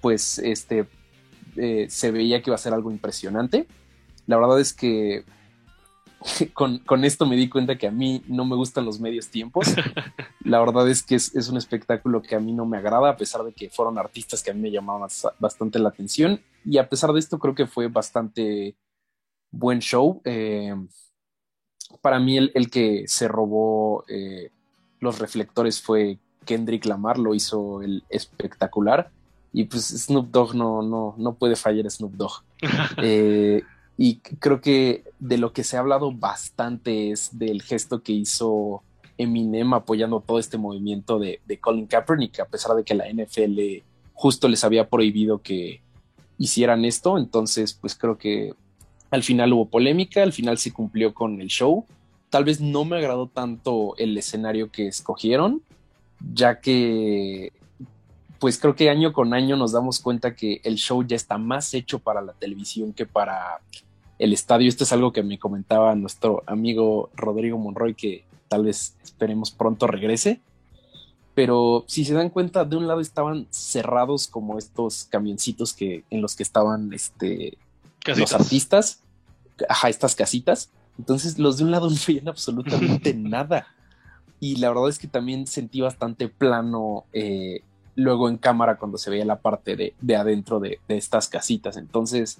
pues 0.00 0.38
este, 0.38 0.86
eh, 1.56 1.86
se 1.88 2.10
veía 2.10 2.42
que 2.42 2.50
iba 2.50 2.56
a 2.56 2.58
ser 2.58 2.74
algo 2.74 2.90
impresionante. 2.90 3.68
La 4.26 4.36
verdad 4.36 4.58
es 4.58 4.72
que 4.72 5.24
con, 6.54 7.04
esto 7.04 7.26
me 7.26 7.36
di 7.36 7.48
cuenta 7.48 7.78
que 7.78 7.86
a 7.86 7.90
mí 7.90 8.22
no 8.28 8.44
me 8.44 8.56
gustan 8.56 8.84
los 8.84 9.00
medios 9.00 9.28
tiempos. 9.28 9.68
La 10.44 10.60
verdad 10.60 10.88
es 10.88 11.02
que 11.02 11.14
es, 11.14 11.48
un 11.48 11.56
espectáculo 11.56 12.22
que 12.22 12.34
a 12.34 12.40
mí 12.40 12.52
no 12.52 12.66
me 12.66 12.78
agrada, 12.78 13.10
a 13.10 13.16
pesar 13.16 13.42
de 13.42 13.52
que 13.52 13.70
fueron 13.70 13.98
artistas 13.98 14.42
que 14.42 14.50
a 14.50 14.54
mí 14.54 14.60
me 14.60 14.70
llamaban 14.70 15.08
bastante 15.38 15.78
la 15.78 15.88
atención. 15.88 16.40
Y 16.64 16.78
a 16.78 16.88
pesar 16.88 17.12
de 17.12 17.20
esto, 17.20 17.38
creo 17.38 17.54
que 17.54 17.66
fue 17.66 17.88
bastante 17.88 18.76
buen 19.50 19.80
show. 19.80 20.20
Eh, 20.24 20.74
para 22.02 22.18
mí, 22.18 22.36
el, 22.36 22.70
que 22.70 23.04
se 23.06 23.26
robó 23.26 24.04
eh, 24.08 24.50
los 25.00 25.18
reflectores 25.18 25.80
fue 25.80 26.18
Kendrick 26.44 26.84
Lamar, 26.84 27.18
lo 27.18 27.34
hizo 27.34 27.82
el 27.82 28.04
espectacular. 28.10 29.10
Y 29.52 29.64
pues 29.64 29.86
Snoop 29.88 30.30
Dogg 30.30 30.54
no, 30.54 30.82
no, 30.82 31.14
no 31.16 31.34
puede 31.34 31.56
fallar 31.56 31.90
Snoop 31.90 32.12
Dogg. 32.12 32.42
Eh, 33.02 33.62
y 33.96 34.16
creo 34.16 34.60
que 34.60 35.04
de 35.20 35.38
lo 35.38 35.52
que 35.52 35.64
se 35.64 35.76
ha 35.76 35.80
hablado 35.80 36.12
bastante 36.12 37.10
es 37.10 37.38
del 37.38 37.62
gesto 37.62 38.02
que 38.02 38.12
hizo 38.12 38.82
Eminem 39.18 39.74
apoyando 39.74 40.20
todo 40.20 40.38
este 40.38 40.56
movimiento 40.56 41.18
de, 41.18 41.40
Colin 41.60 41.86
Kaepernick, 41.86 42.40
a 42.40 42.46
pesar 42.46 42.74
de 42.74 42.84
que 42.84 42.94
la 42.94 43.04
NFL 43.12 43.84
justo 44.14 44.48
les 44.48 44.64
había 44.64 44.88
prohibido 44.88 45.42
que 45.42 45.82
hicieran 46.38 46.86
esto. 46.86 47.18
Entonces, 47.18 47.74
pues 47.74 47.94
creo 47.94 48.16
que 48.16 48.54
al 49.10 49.22
final 49.22 49.52
hubo 49.52 49.68
polémica, 49.68 50.22
al 50.22 50.32
final 50.32 50.56
se 50.56 50.72
cumplió 50.72 51.12
con 51.12 51.40
el 51.42 51.48
show. 51.48 51.84
Tal 52.30 52.44
vez 52.44 52.60
no 52.60 52.86
me 52.86 52.96
agradó 52.96 53.26
tanto 53.26 53.94
el 53.98 54.16
escenario 54.16 54.70
que 54.70 54.88
escogieron, 54.88 55.62
ya 56.32 56.60
que 56.60 57.52
pues 58.38 58.58
creo 58.58 58.74
que 58.74 58.88
año 58.88 59.12
con 59.12 59.34
año 59.34 59.56
nos 59.56 59.72
damos 59.72 60.00
cuenta 60.00 60.34
que 60.34 60.62
el 60.64 60.76
show 60.76 61.02
ya 61.06 61.14
está 61.14 61.36
más 61.36 61.74
hecho 61.74 61.98
para 61.98 62.22
la 62.22 62.32
televisión 62.32 62.94
que 62.94 63.04
para 63.04 63.60
el 64.20 64.34
estadio. 64.34 64.68
Esto 64.68 64.84
es 64.84 64.92
algo 64.92 65.12
que 65.12 65.22
me 65.22 65.38
comentaba 65.38 65.94
nuestro 65.94 66.44
amigo 66.46 67.10
Rodrigo 67.16 67.58
Monroy, 67.58 67.94
que 67.94 68.24
tal 68.48 68.64
vez 68.64 68.94
esperemos 69.02 69.50
pronto 69.50 69.86
regrese. 69.86 70.40
Pero 71.34 71.84
si 71.88 72.04
se 72.04 72.12
dan 72.12 72.28
cuenta, 72.28 72.64
de 72.66 72.76
un 72.76 72.86
lado 72.86 73.00
estaban 73.00 73.46
cerrados 73.50 74.28
como 74.28 74.58
estos 74.58 75.04
camioncitos 75.04 75.72
que, 75.72 76.04
en 76.10 76.20
los 76.20 76.36
que 76.36 76.42
estaban 76.42 76.92
este, 76.92 77.56
los 78.04 78.32
artistas, 78.34 79.00
ajá, 79.68 79.88
estas 79.88 80.14
casitas. 80.14 80.70
Entonces 80.98 81.38
los 81.38 81.56
de 81.56 81.64
un 81.64 81.70
lado 81.70 81.88
no 81.90 81.96
veían 82.06 82.28
absolutamente 82.28 83.14
nada. 83.16 83.68
Y 84.38 84.56
la 84.56 84.68
verdad 84.68 84.90
es 84.90 84.98
que 84.98 85.08
también 85.08 85.46
sentí 85.46 85.80
bastante 85.80 86.28
plano 86.28 87.04
eh, 87.14 87.62
luego 87.94 88.28
en 88.28 88.36
cámara 88.36 88.76
cuando 88.76 88.98
se 88.98 89.08
veía 89.08 89.24
la 89.24 89.40
parte 89.40 89.76
de, 89.76 89.94
de 90.00 90.16
adentro 90.16 90.60
de, 90.60 90.78
de, 90.88 90.96
estas 90.98 91.28
casitas. 91.28 91.76
Entonces, 91.76 92.38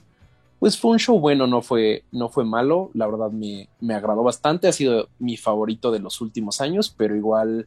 pues 0.60 0.78
fue 0.78 0.92
un 0.92 0.98
show 0.98 1.18
bueno, 1.18 1.46
no 1.46 1.62
fue, 1.62 2.04
no 2.12 2.28
fue 2.28 2.44
malo, 2.44 2.90
la 2.92 3.06
verdad 3.06 3.30
me, 3.30 3.68
me 3.80 3.94
agradó 3.94 4.22
bastante, 4.22 4.68
ha 4.68 4.72
sido 4.72 5.08
mi 5.18 5.38
favorito 5.38 5.90
de 5.90 6.00
los 6.00 6.20
últimos 6.20 6.60
años, 6.60 6.94
pero 6.94 7.16
igual, 7.16 7.66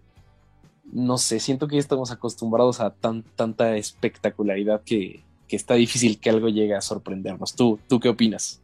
no 0.92 1.18
sé, 1.18 1.40
siento 1.40 1.68
que 1.68 1.76
ya 1.76 1.80
estamos 1.80 2.12
acostumbrados 2.12 2.80
a 2.80 2.92
tan, 2.92 3.24
tanta 3.36 3.76
espectacularidad 3.78 4.84
que, 4.84 5.24
que 5.48 5.56
está 5.56 5.74
difícil 5.74 6.20
que 6.20 6.30
algo 6.30 6.50
llegue 6.50 6.76
a 6.76 6.82
sorprendernos. 6.82 7.56
¿Tú, 7.56 7.80
¿Tú 7.90 8.00
qué 8.00 8.10
opinas? 8.10 8.62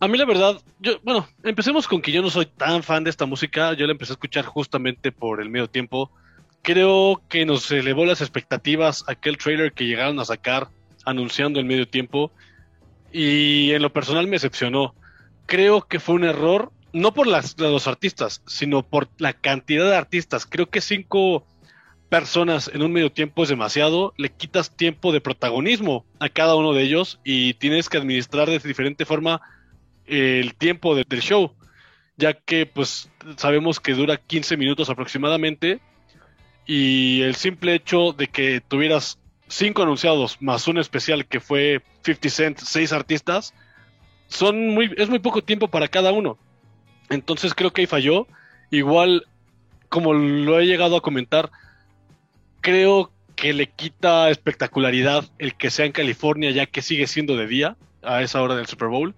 A 0.00 0.08
mí 0.08 0.16
la 0.16 0.24
verdad, 0.24 0.58
yo, 0.80 0.92
bueno, 1.02 1.28
empecemos 1.42 1.86
con 1.86 2.00
que 2.00 2.12
yo 2.12 2.22
no 2.22 2.30
soy 2.30 2.46
tan 2.46 2.82
fan 2.82 3.04
de 3.04 3.10
esta 3.10 3.26
música, 3.26 3.74
yo 3.74 3.84
la 3.84 3.92
empecé 3.92 4.12
a 4.12 4.14
escuchar 4.14 4.46
justamente 4.46 5.12
por 5.12 5.42
el 5.42 5.50
medio 5.50 5.68
tiempo. 5.68 6.10
Creo 6.62 7.20
que 7.28 7.44
nos 7.44 7.70
elevó 7.70 8.06
las 8.06 8.22
expectativas 8.22 9.04
aquel 9.06 9.36
trailer 9.36 9.74
que 9.74 9.84
llegaron 9.84 10.18
a 10.18 10.24
sacar 10.24 10.68
anunciando 11.04 11.60
el 11.60 11.66
medio 11.66 11.86
tiempo 11.86 12.30
y 13.14 13.72
en 13.72 13.80
lo 13.80 13.92
personal 13.92 14.26
me 14.26 14.32
decepcionó. 14.32 14.92
Creo 15.46 15.82
que 15.86 16.00
fue 16.00 16.16
un 16.16 16.24
error, 16.24 16.72
no 16.92 17.14
por 17.14 17.28
las, 17.28 17.56
los 17.60 17.86
artistas, 17.86 18.42
sino 18.44 18.82
por 18.82 19.08
la 19.18 19.32
cantidad 19.32 19.88
de 19.88 19.96
artistas. 19.96 20.46
Creo 20.46 20.68
que 20.68 20.80
cinco 20.80 21.46
personas 22.08 22.68
en 22.74 22.82
un 22.82 22.92
medio 22.92 23.12
tiempo 23.12 23.44
es 23.44 23.48
demasiado, 23.48 24.14
le 24.16 24.30
quitas 24.30 24.76
tiempo 24.76 25.12
de 25.12 25.20
protagonismo 25.20 26.04
a 26.18 26.28
cada 26.28 26.56
uno 26.56 26.72
de 26.72 26.82
ellos 26.82 27.20
y 27.24 27.54
tienes 27.54 27.88
que 27.88 27.98
administrar 27.98 28.48
de 28.48 28.58
diferente 28.58 29.04
forma 29.04 29.40
el 30.06 30.56
tiempo 30.56 30.96
del 30.96 31.20
show, 31.20 31.54
ya 32.16 32.32
que 32.34 32.66
pues 32.66 33.10
sabemos 33.36 33.78
que 33.78 33.94
dura 33.94 34.16
15 34.16 34.56
minutos 34.56 34.90
aproximadamente 34.90 35.80
y 36.66 37.22
el 37.22 37.36
simple 37.36 37.74
hecho 37.74 38.12
de 38.12 38.26
que 38.26 38.60
tuvieras 38.60 39.18
cinco 39.54 39.82
anunciados 39.82 40.38
más 40.40 40.66
un 40.66 40.78
especial 40.78 41.26
que 41.26 41.38
fue 41.40 41.80
50 42.02 42.28
Cent, 42.28 42.58
seis 42.58 42.92
artistas, 42.92 43.54
son 44.26 44.68
muy, 44.68 44.92
es 44.96 45.08
muy 45.08 45.20
poco 45.20 45.42
tiempo 45.42 45.68
para 45.68 45.88
cada 45.88 46.12
uno. 46.12 46.36
Entonces 47.08 47.54
creo 47.54 47.72
que 47.72 47.82
ahí 47.82 47.86
falló. 47.86 48.26
Igual, 48.70 49.26
como 49.88 50.12
lo 50.12 50.58
he 50.58 50.66
llegado 50.66 50.96
a 50.96 51.02
comentar, 51.02 51.50
creo 52.60 53.12
que 53.36 53.52
le 53.52 53.68
quita 53.68 54.30
espectacularidad 54.30 55.24
el 55.38 55.54
que 55.54 55.70
sea 55.70 55.86
en 55.86 55.92
California, 55.92 56.50
ya 56.50 56.66
que 56.66 56.82
sigue 56.82 57.06
siendo 57.06 57.36
de 57.36 57.46
día 57.46 57.76
a 58.02 58.22
esa 58.22 58.42
hora 58.42 58.56
del 58.56 58.66
Super 58.66 58.88
Bowl. 58.88 59.14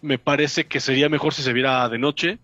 Me 0.00 0.18
parece 0.18 0.64
que 0.64 0.80
sería 0.80 1.10
mejor 1.10 1.34
si 1.34 1.42
se 1.42 1.52
viera 1.52 1.86
de 1.90 1.98
noche. 1.98 2.38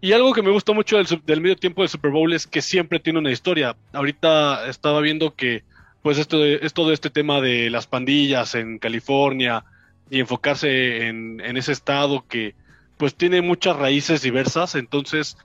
Y 0.00 0.12
algo 0.12 0.32
que 0.32 0.42
me 0.42 0.50
gusta 0.50 0.72
mucho 0.72 0.96
del, 0.96 1.06
del 1.26 1.40
medio 1.40 1.56
tiempo 1.56 1.82
del 1.82 1.90
Super 1.90 2.10
Bowl 2.10 2.32
es 2.32 2.46
que 2.46 2.62
siempre 2.62 2.98
tiene 2.98 3.18
una 3.18 3.30
historia. 3.32 3.76
Ahorita 3.92 4.68
estaba 4.68 5.00
viendo 5.00 5.34
que 5.34 5.64
pues 6.06 6.18
esto 6.18 6.44
es 6.44 6.72
todo 6.72 6.92
este 6.92 7.10
tema 7.10 7.40
de 7.40 7.68
las 7.68 7.88
pandillas 7.88 8.54
en 8.54 8.78
California 8.78 9.64
y 10.08 10.20
enfocarse 10.20 11.08
en, 11.08 11.40
ese 11.56 11.72
estado 11.72 12.24
que 12.28 12.54
pues 12.96 13.16
tiene 13.16 13.42
muchas 13.42 13.74
raíces 13.74 14.22
diversas, 14.22 14.76
entonces 14.76 15.36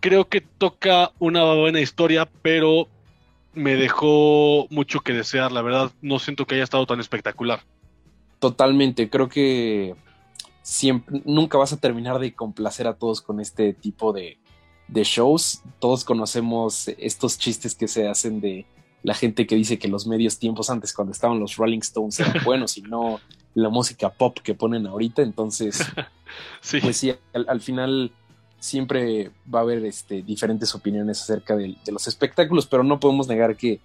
creo 0.00 0.26
que 0.26 0.40
toca 0.40 1.12
una 1.18 1.44
buena 1.52 1.82
historia, 1.82 2.26
pero 2.40 2.88
me 3.52 3.76
dejó 3.76 4.66
mucho 4.70 5.00
que 5.00 5.12
desear, 5.12 5.52
la 5.52 5.60
verdad 5.60 5.92
no 6.00 6.18
siento 6.18 6.46
que 6.46 6.54
haya 6.54 6.64
estado 6.64 6.86
tan 6.86 6.98
espectacular. 6.98 7.60
Totalmente, 8.38 9.10
creo 9.10 9.28
que 9.28 9.94
siempre, 10.62 11.20
nunca 11.26 11.58
vas 11.58 11.74
a 11.74 11.78
terminar 11.78 12.18
de 12.20 12.32
complacer 12.32 12.86
a 12.86 12.94
todos 12.94 13.20
con 13.20 13.38
este 13.38 13.74
tipo 13.74 14.14
de, 14.14 14.38
de 14.88 15.04
shows. 15.04 15.60
Todos 15.78 16.04
conocemos 16.04 16.88
estos 16.88 17.38
chistes 17.38 17.74
que 17.74 17.86
se 17.86 18.08
hacen 18.08 18.40
de 18.40 18.64
la 19.02 19.14
gente 19.14 19.46
que 19.46 19.56
dice 19.56 19.78
que 19.78 19.88
los 19.88 20.06
medios 20.06 20.38
tiempos 20.38 20.70
antes, 20.70 20.92
cuando 20.92 21.12
estaban 21.12 21.40
los 21.40 21.56
Rolling 21.56 21.78
Stones, 21.80 22.20
eran 22.20 22.34
buenos 22.44 22.76
y 22.76 22.82
no 22.82 23.20
la 23.54 23.68
música 23.68 24.10
pop 24.10 24.38
que 24.42 24.54
ponen 24.54 24.86
ahorita. 24.86 25.22
Entonces, 25.22 25.80
pues 26.82 26.96
sí, 26.96 27.14
al, 27.32 27.60
final 27.60 28.12
siempre 28.58 29.30
va 29.52 29.60
a 29.60 29.62
haber 29.62 29.84
este, 29.84 30.22
diferentes 30.22 30.74
opiniones 30.74 31.22
acerca 31.22 31.56
de, 31.56 31.76
los 31.90 32.06
espectáculos, 32.06 32.66
pero 32.66 32.84
no 32.84 33.00
podemos 33.00 33.28
negar 33.28 33.56
que 33.56 33.80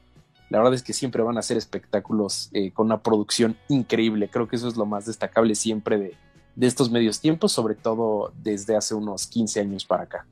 la 0.50 0.60
verdad 0.60 0.76
es 0.76 0.84
que 0.84 0.94
siempre 0.94 1.24
van 1.24 1.38
a 1.38 1.42
ser 1.42 1.58
espectáculos 1.58 2.50
eh, 2.54 2.72
con 2.72 2.88
una 2.88 3.02
producción 3.02 3.58
increíble. 3.68 4.30
Creo 4.30 4.48
que 4.48 4.58
eso 4.58 4.68
es 4.68 4.76
lo 4.76 4.86
más 4.86 5.06
destacable 5.06 5.56
siempre 5.56 5.98
de, 5.98 6.18
de 6.56 6.68
estos 6.68 6.92
medios 6.92 7.20
tiempos, 7.20 7.52
sobre 7.52 7.76
todo 7.76 8.32
desde 8.44 8.76
hace 8.76 8.94
unos 8.94 9.28
15 9.28 9.62
años 9.62 9.86
para 9.86 10.04
acá. 10.04 10.28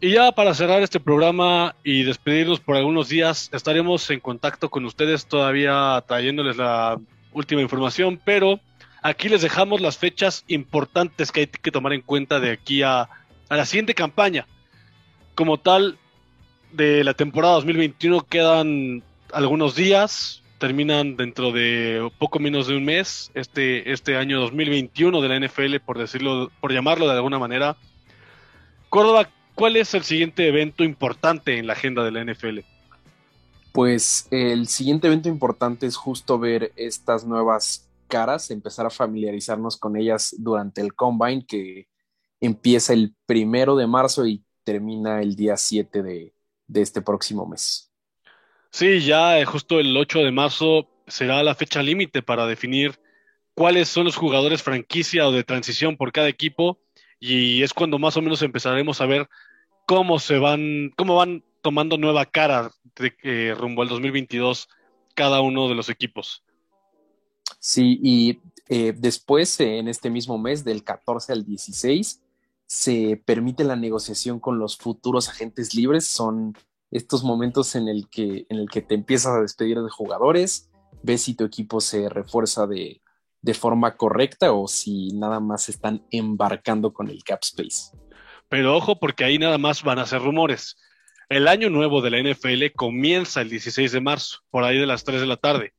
Y 0.00 0.10
ya 0.10 0.32
para 0.32 0.54
cerrar 0.54 0.82
este 0.82 1.00
programa 1.00 1.76
y 1.84 2.02
despedirnos 2.02 2.60
por 2.60 2.76
algunos 2.76 3.08
días, 3.08 3.48
estaremos 3.52 4.10
en 4.10 4.20
contacto 4.20 4.68
con 4.68 4.84
ustedes 4.84 5.26
todavía 5.26 6.02
trayéndoles 6.06 6.56
la 6.56 6.98
última 7.32 7.62
información, 7.62 8.20
pero 8.24 8.60
aquí 9.02 9.28
les 9.28 9.42
dejamos 9.42 9.80
las 9.80 9.96
fechas 9.96 10.44
importantes 10.48 11.30
que 11.30 11.40
hay 11.40 11.46
que 11.46 11.70
tomar 11.70 11.92
en 11.92 12.02
cuenta 12.02 12.40
de 12.40 12.50
aquí 12.50 12.82
a, 12.82 13.08
la 13.48 13.64
siguiente 13.64 13.94
campaña. 13.94 14.46
Como 15.36 15.58
tal, 15.58 15.96
de 16.72 17.04
la 17.04 17.14
temporada 17.14 17.54
2021 17.54 18.26
quedan 18.26 19.02
algunos 19.32 19.76
días, 19.76 20.42
terminan 20.58 21.16
dentro 21.16 21.52
de 21.52 22.10
poco 22.18 22.40
menos 22.40 22.66
de 22.66 22.76
un 22.76 22.84
mes, 22.84 23.30
este, 23.34 23.92
este 23.92 24.16
año 24.16 24.40
2021 24.40 25.20
de 25.20 25.28
la 25.28 25.46
NFL, 25.46 25.76
por 25.84 25.98
decirlo, 25.98 26.50
por 26.60 26.72
llamarlo 26.72 27.06
de 27.06 27.14
alguna 27.14 27.38
manera. 27.38 27.76
Córdoba 28.88 29.28
¿Cuál 29.54 29.76
es 29.76 29.94
el 29.94 30.02
siguiente 30.02 30.48
evento 30.48 30.82
importante 30.82 31.58
en 31.58 31.66
la 31.68 31.74
agenda 31.74 32.02
de 32.02 32.10
la 32.10 32.24
NFL? 32.24 32.60
Pues 33.72 34.26
el 34.30 34.66
siguiente 34.66 35.06
evento 35.06 35.28
importante 35.28 35.86
es 35.86 35.96
justo 35.96 36.38
ver 36.38 36.72
estas 36.76 37.24
nuevas 37.24 37.88
caras, 38.08 38.50
empezar 38.50 38.86
a 38.86 38.90
familiarizarnos 38.90 39.76
con 39.76 39.96
ellas 39.96 40.34
durante 40.38 40.80
el 40.80 40.94
Combine 40.94 41.46
que 41.46 41.88
empieza 42.40 42.92
el 42.92 43.14
primero 43.26 43.76
de 43.76 43.86
marzo 43.86 44.26
y 44.26 44.44
termina 44.64 45.22
el 45.22 45.36
día 45.36 45.56
7 45.56 46.02
de, 46.02 46.34
este 46.74 47.00
próximo 47.00 47.46
mes. 47.46 47.92
Sí, 48.70 49.00
ya 49.00 49.38
eh, 49.38 49.44
justo 49.44 49.78
el 49.78 49.96
8 49.96 50.20
de 50.20 50.32
marzo 50.32 50.88
será 51.06 51.42
la 51.42 51.54
fecha 51.54 51.82
límite 51.82 52.22
para 52.22 52.46
definir 52.46 52.98
cuáles 53.54 53.88
son 53.88 54.04
los 54.04 54.16
jugadores 54.16 54.62
franquicia 54.62 55.28
o 55.28 55.32
de 55.32 55.44
transición 55.44 55.96
por 55.96 56.10
cada 56.10 56.28
equipo 56.28 56.80
y 57.26 57.62
es 57.62 57.72
cuando 57.72 57.98
más 57.98 58.16
o 58.18 58.22
menos 58.22 58.42
empezaremos 58.42 59.00
a 59.00 59.06
ver 59.06 59.28
cómo 59.86 60.18
se 60.18 60.38
van, 60.38 60.92
cómo 60.94 61.16
van 61.16 61.42
tomando 61.62 61.96
nueva 61.96 62.26
cara 62.26 62.70
de, 62.96 63.14
eh, 63.22 63.54
rumbo 63.56 63.80
al 63.80 63.88
2022 63.88 64.68
cada 65.14 65.40
uno 65.40 65.68
de 65.68 65.74
los 65.74 65.88
equipos. 65.88 66.44
Sí, 67.58 67.98
y 68.02 68.40
eh, 68.68 68.92
después, 68.94 69.58
eh, 69.60 69.78
en 69.78 69.88
este 69.88 70.10
mismo 70.10 70.36
mes, 70.36 70.64
del 70.64 70.84
14 70.84 71.32
al 71.32 71.46
16, 71.46 72.20
se 72.66 73.22
permite 73.24 73.64
la 73.64 73.76
negociación 73.76 74.38
con 74.38 74.58
los 74.58 74.76
futuros 74.76 75.30
agentes 75.30 75.74
libres. 75.74 76.06
Son 76.06 76.54
estos 76.90 77.24
momentos 77.24 77.74
en 77.74 77.88
el 77.88 78.08
que, 78.10 78.44
en 78.50 78.58
el 78.58 78.68
que 78.68 78.82
te 78.82 78.94
empiezas 78.94 79.32
a 79.32 79.40
despedir 79.40 79.80
de 79.80 79.88
jugadores, 79.88 80.68
ves 81.02 81.22
si 81.22 81.32
tu 81.32 81.44
equipo 81.44 81.80
se 81.80 82.10
refuerza 82.10 82.66
de, 82.66 83.00
de 83.44 83.52
forma 83.52 83.94
correcta 83.94 84.52
o 84.52 84.66
si 84.66 85.08
nada 85.12 85.38
más 85.38 85.68
están 85.68 86.02
embarcando 86.10 86.94
con 86.94 87.10
el 87.10 87.22
cap 87.22 87.40
space. 87.42 87.94
Pero 88.48 88.74
ojo, 88.74 88.98
porque 88.98 89.22
ahí 89.22 89.38
nada 89.38 89.58
más 89.58 89.82
van 89.82 89.98
a 89.98 90.06
ser 90.06 90.22
rumores. 90.22 90.78
El 91.28 91.46
año 91.46 91.68
nuevo 91.68 92.00
de 92.00 92.10
la 92.10 92.22
NFL 92.22 92.74
comienza 92.74 93.42
el 93.42 93.50
16 93.50 93.92
de 93.92 94.00
marzo, 94.00 94.38
por 94.48 94.64
ahí 94.64 94.78
de 94.78 94.86
las 94.86 95.04
3 95.04 95.20
de 95.20 95.26
la 95.26 95.36
tarde, 95.36 95.74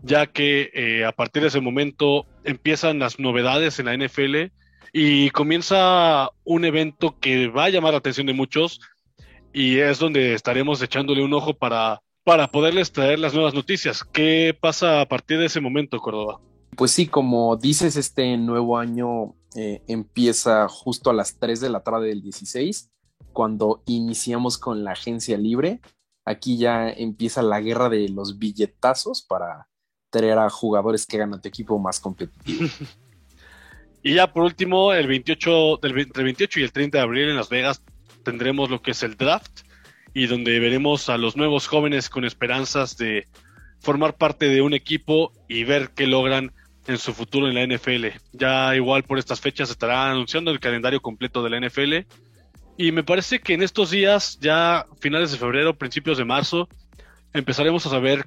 ya 0.00 0.26
que 0.26 0.70
eh, 0.72 1.04
a 1.04 1.10
partir 1.10 1.42
de 1.42 1.48
ese 1.48 1.60
momento 1.60 2.24
empiezan 2.44 3.00
las 3.00 3.18
novedades 3.18 3.80
en 3.80 3.86
la 3.86 3.96
NFL 3.96 4.52
y 4.92 5.30
comienza 5.30 6.30
un 6.44 6.64
evento 6.64 7.18
que 7.18 7.48
va 7.48 7.64
a 7.64 7.70
llamar 7.70 7.94
la 7.94 7.98
atención 7.98 8.28
de 8.28 8.32
muchos 8.32 8.80
y 9.52 9.78
es 9.78 9.98
donde 9.98 10.34
estaremos 10.34 10.80
echándole 10.82 11.24
un 11.24 11.34
ojo 11.34 11.52
para, 11.54 12.00
para 12.22 12.46
poderles 12.46 12.92
traer 12.92 13.18
las 13.18 13.34
nuevas 13.34 13.54
noticias. 13.54 14.04
¿Qué 14.04 14.56
pasa 14.60 15.00
a 15.00 15.08
partir 15.08 15.38
de 15.38 15.46
ese 15.46 15.60
momento, 15.60 15.98
Córdoba? 15.98 16.40
Pues 16.78 16.92
sí, 16.92 17.08
como 17.08 17.56
dices, 17.56 17.96
este 17.96 18.36
nuevo 18.36 18.78
año 18.78 19.34
eh, 19.56 19.82
empieza 19.88 20.68
justo 20.68 21.10
a 21.10 21.12
las 21.12 21.36
3 21.40 21.60
de 21.60 21.70
la 21.70 21.80
tarde 21.80 22.06
del 22.06 22.22
16 22.22 22.88
cuando 23.32 23.82
iniciamos 23.86 24.58
con 24.58 24.84
la 24.84 24.92
agencia 24.92 25.36
libre. 25.36 25.80
Aquí 26.24 26.56
ya 26.56 26.88
empieza 26.88 27.42
la 27.42 27.60
guerra 27.60 27.88
de 27.88 28.08
los 28.10 28.38
billetazos 28.38 29.22
para 29.22 29.66
traer 30.10 30.38
a 30.38 30.48
jugadores 30.50 31.04
que 31.04 31.16
hagan 31.16 31.34
a 31.34 31.40
tu 31.40 31.48
equipo 31.48 31.80
más 31.80 31.98
competitivo. 31.98 32.68
y 34.04 34.14
ya 34.14 34.32
por 34.32 34.44
último, 34.44 34.92
el 34.92 35.08
28, 35.08 35.80
del, 35.82 35.98
entre 35.98 36.20
el 36.20 36.26
28 36.26 36.60
y 36.60 36.62
el 36.62 36.70
30 36.72 36.98
de 36.98 37.02
abril 37.02 37.28
en 37.28 37.36
Las 37.36 37.48
Vegas 37.48 37.82
tendremos 38.22 38.70
lo 38.70 38.82
que 38.82 38.92
es 38.92 39.02
el 39.02 39.16
draft 39.16 39.62
y 40.14 40.28
donde 40.28 40.60
veremos 40.60 41.08
a 41.08 41.18
los 41.18 41.36
nuevos 41.36 41.66
jóvenes 41.66 42.08
con 42.08 42.24
esperanzas 42.24 42.96
de 42.96 43.26
formar 43.80 44.16
parte 44.16 44.46
de 44.46 44.62
un 44.62 44.74
equipo 44.74 45.32
y 45.48 45.64
ver 45.64 45.90
qué 45.90 46.06
logran 46.06 46.52
en 46.88 46.98
su 46.98 47.14
futuro 47.14 47.48
en 47.48 47.54
la 47.54 47.76
NFL. 47.76 48.06
Ya 48.32 48.74
igual 48.74 49.04
por 49.04 49.18
estas 49.18 49.40
fechas 49.40 49.70
estará 49.70 50.10
anunciando 50.10 50.50
el 50.50 50.58
calendario 50.58 51.00
completo 51.00 51.42
de 51.42 51.50
la 51.50 51.60
NFL 51.60 52.06
y 52.80 52.92
me 52.92 53.04
parece 53.04 53.40
que 53.40 53.54
en 53.54 53.62
estos 53.62 53.90
días, 53.90 54.38
ya 54.40 54.86
finales 55.00 55.32
de 55.32 55.38
febrero, 55.38 55.76
principios 55.76 56.16
de 56.16 56.24
marzo, 56.24 56.68
empezaremos 57.34 57.84
a 57.84 57.90
saber 57.90 58.26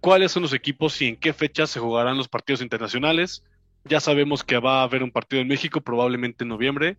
cuáles 0.00 0.32
son 0.32 0.42
los 0.42 0.52
equipos 0.52 1.00
y 1.00 1.06
en 1.06 1.16
qué 1.16 1.32
fechas 1.32 1.70
se 1.70 1.80
jugarán 1.80 2.18
los 2.18 2.28
partidos 2.28 2.62
internacionales. 2.62 3.44
Ya 3.84 4.00
sabemos 4.00 4.42
que 4.42 4.58
va 4.58 4.80
a 4.80 4.82
haber 4.82 5.04
un 5.04 5.12
partido 5.12 5.40
en 5.40 5.46
México, 5.46 5.80
probablemente 5.80 6.42
en 6.42 6.48
noviembre. 6.48 6.96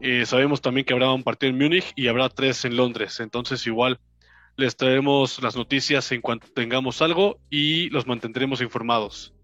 Eh, 0.00 0.24
sabemos 0.26 0.62
también 0.62 0.86
que 0.86 0.92
habrá 0.92 1.10
un 1.12 1.24
partido 1.24 1.50
en 1.50 1.58
Múnich 1.58 1.92
y 1.96 2.06
habrá 2.06 2.28
tres 2.28 2.64
en 2.64 2.76
Londres. 2.76 3.18
Entonces 3.18 3.66
igual 3.66 3.98
les 4.56 4.76
traeremos 4.76 5.42
las 5.42 5.56
noticias 5.56 6.10
en 6.12 6.20
cuanto 6.20 6.46
tengamos 6.54 7.02
algo 7.02 7.40
y 7.50 7.90
los 7.90 8.06
mantendremos 8.06 8.60
informados. 8.60 9.35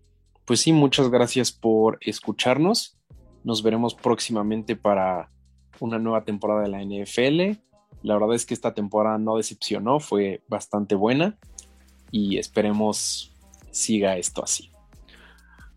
Pues 0.44 0.61
sí, 0.61 0.72
muchas 0.72 1.11
gracias 1.11 1.52
por 1.52 1.98
escucharnos. 2.00 2.98
Nos 3.44 3.62
veremos 3.62 3.94
próximamente 3.94 4.76
para 4.76 5.31
una 5.81 5.98
nueva 5.98 6.24
temporada 6.24 6.62
de 6.62 6.68
la 6.68 6.83
NFL. 6.83 7.59
La 8.02 8.14
verdad 8.14 8.35
es 8.35 8.46
que 8.46 8.55
esta 8.55 8.74
temporada 8.74 9.18
no 9.18 9.37
decepcionó, 9.37 10.00
fue 10.00 10.42
bastante 10.48 10.94
buena 10.94 11.38
y 12.11 12.38
esperemos 12.38 13.33
siga 13.70 14.16
esto 14.16 14.42
así. 14.44 14.70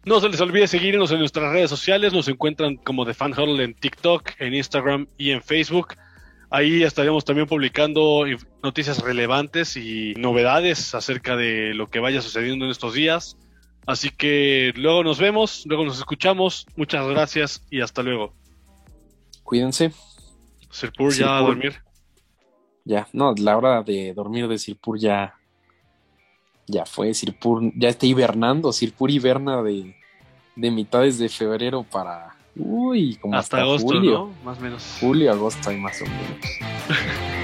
No 0.06 0.20
se 0.20 0.30
les 0.30 0.40
olvide 0.40 0.68
seguirnos 0.68 1.12
en 1.12 1.20
nuestras 1.20 1.52
redes 1.52 1.70
sociales, 1.70 2.14
nos 2.14 2.28
encuentran 2.28 2.76
como 2.76 3.06
The 3.06 3.16
Fan 3.16 3.34
en 3.38 3.74
TikTok, 3.74 4.34
en 4.40 4.54
Instagram 4.54 5.08
y 5.18 5.32
en 5.32 5.42
Facebook. 5.42 5.96
Ahí 6.52 6.84
estaremos 6.84 7.26
también 7.26 7.48
publicando 7.48 8.24
noticias 8.62 9.00
relevantes 9.00 9.76
y 9.78 10.14
novedades 10.16 10.94
acerca 10.94 11.36
de 11.36 11.74
lo 11.74 11.90
que 11.90 12.00
vaya 12.00 12.22
sucediendo 12.22 12.66
en 12.66 12.72
estos 12.72 12.94
días. 12.94 13.36
Así 13.86 14.10
que 14.10 14.74
luego 14.76 15.04
nos 15.04 15.20
vemos, 15.20 15.64
luego 15.66 15.86
nos 15.86 15.98
escuchamos. 15.98 16.66
Muchas 16.76 17.08
gracias 17.08 17.66
y 17.70 17.82
hasta 17.82 18.02
luego. 18.02 18.34
Cuídense. 19.44 19.92
Sirpur 20.72 21.14
ya 21.14 21.38
a 21.38 21.42
dormir. 21.42 21.82
Ya, 22.84 23.08
no, 23.14 23.34
la 23.38 23.58
hora 23.58 23.84
de 23.84 24.14
dormir 24.14 24.48
de 24.48 24.58
Sirpur 24.58 25.00
ya. 25.00 25.36
Ya 26.68 26.86
fue, 26.86 27.14
Sirpur 27.14 27.72
ya 27.76 27.90
está 27.90 28.08
hibernando, 28.08 28.74
Sirpur 28.74 29.12
hiberna 29.12 29.62
de, 29.62 29.96
de 30.56 30.72
mitades 30.72 31.20
de 31.20 31.30
febrero 31.30 31.84
para. 31.84 32.36
Uy, 32.56 33.18
como 33.18 33.36
hasta, 33.38 33.62
agosto, 33.62 33.88
julio. 33.88 34.32
Más 34.44 34.58
o 34.58 34.62
menos. 34.62 34.98
Julio, 35.00 35.32
agosto 35.32 35.70
hay 35.70 35.78
más 35.78 36.02
o 36.02 36.06
menos. 36.06 37.26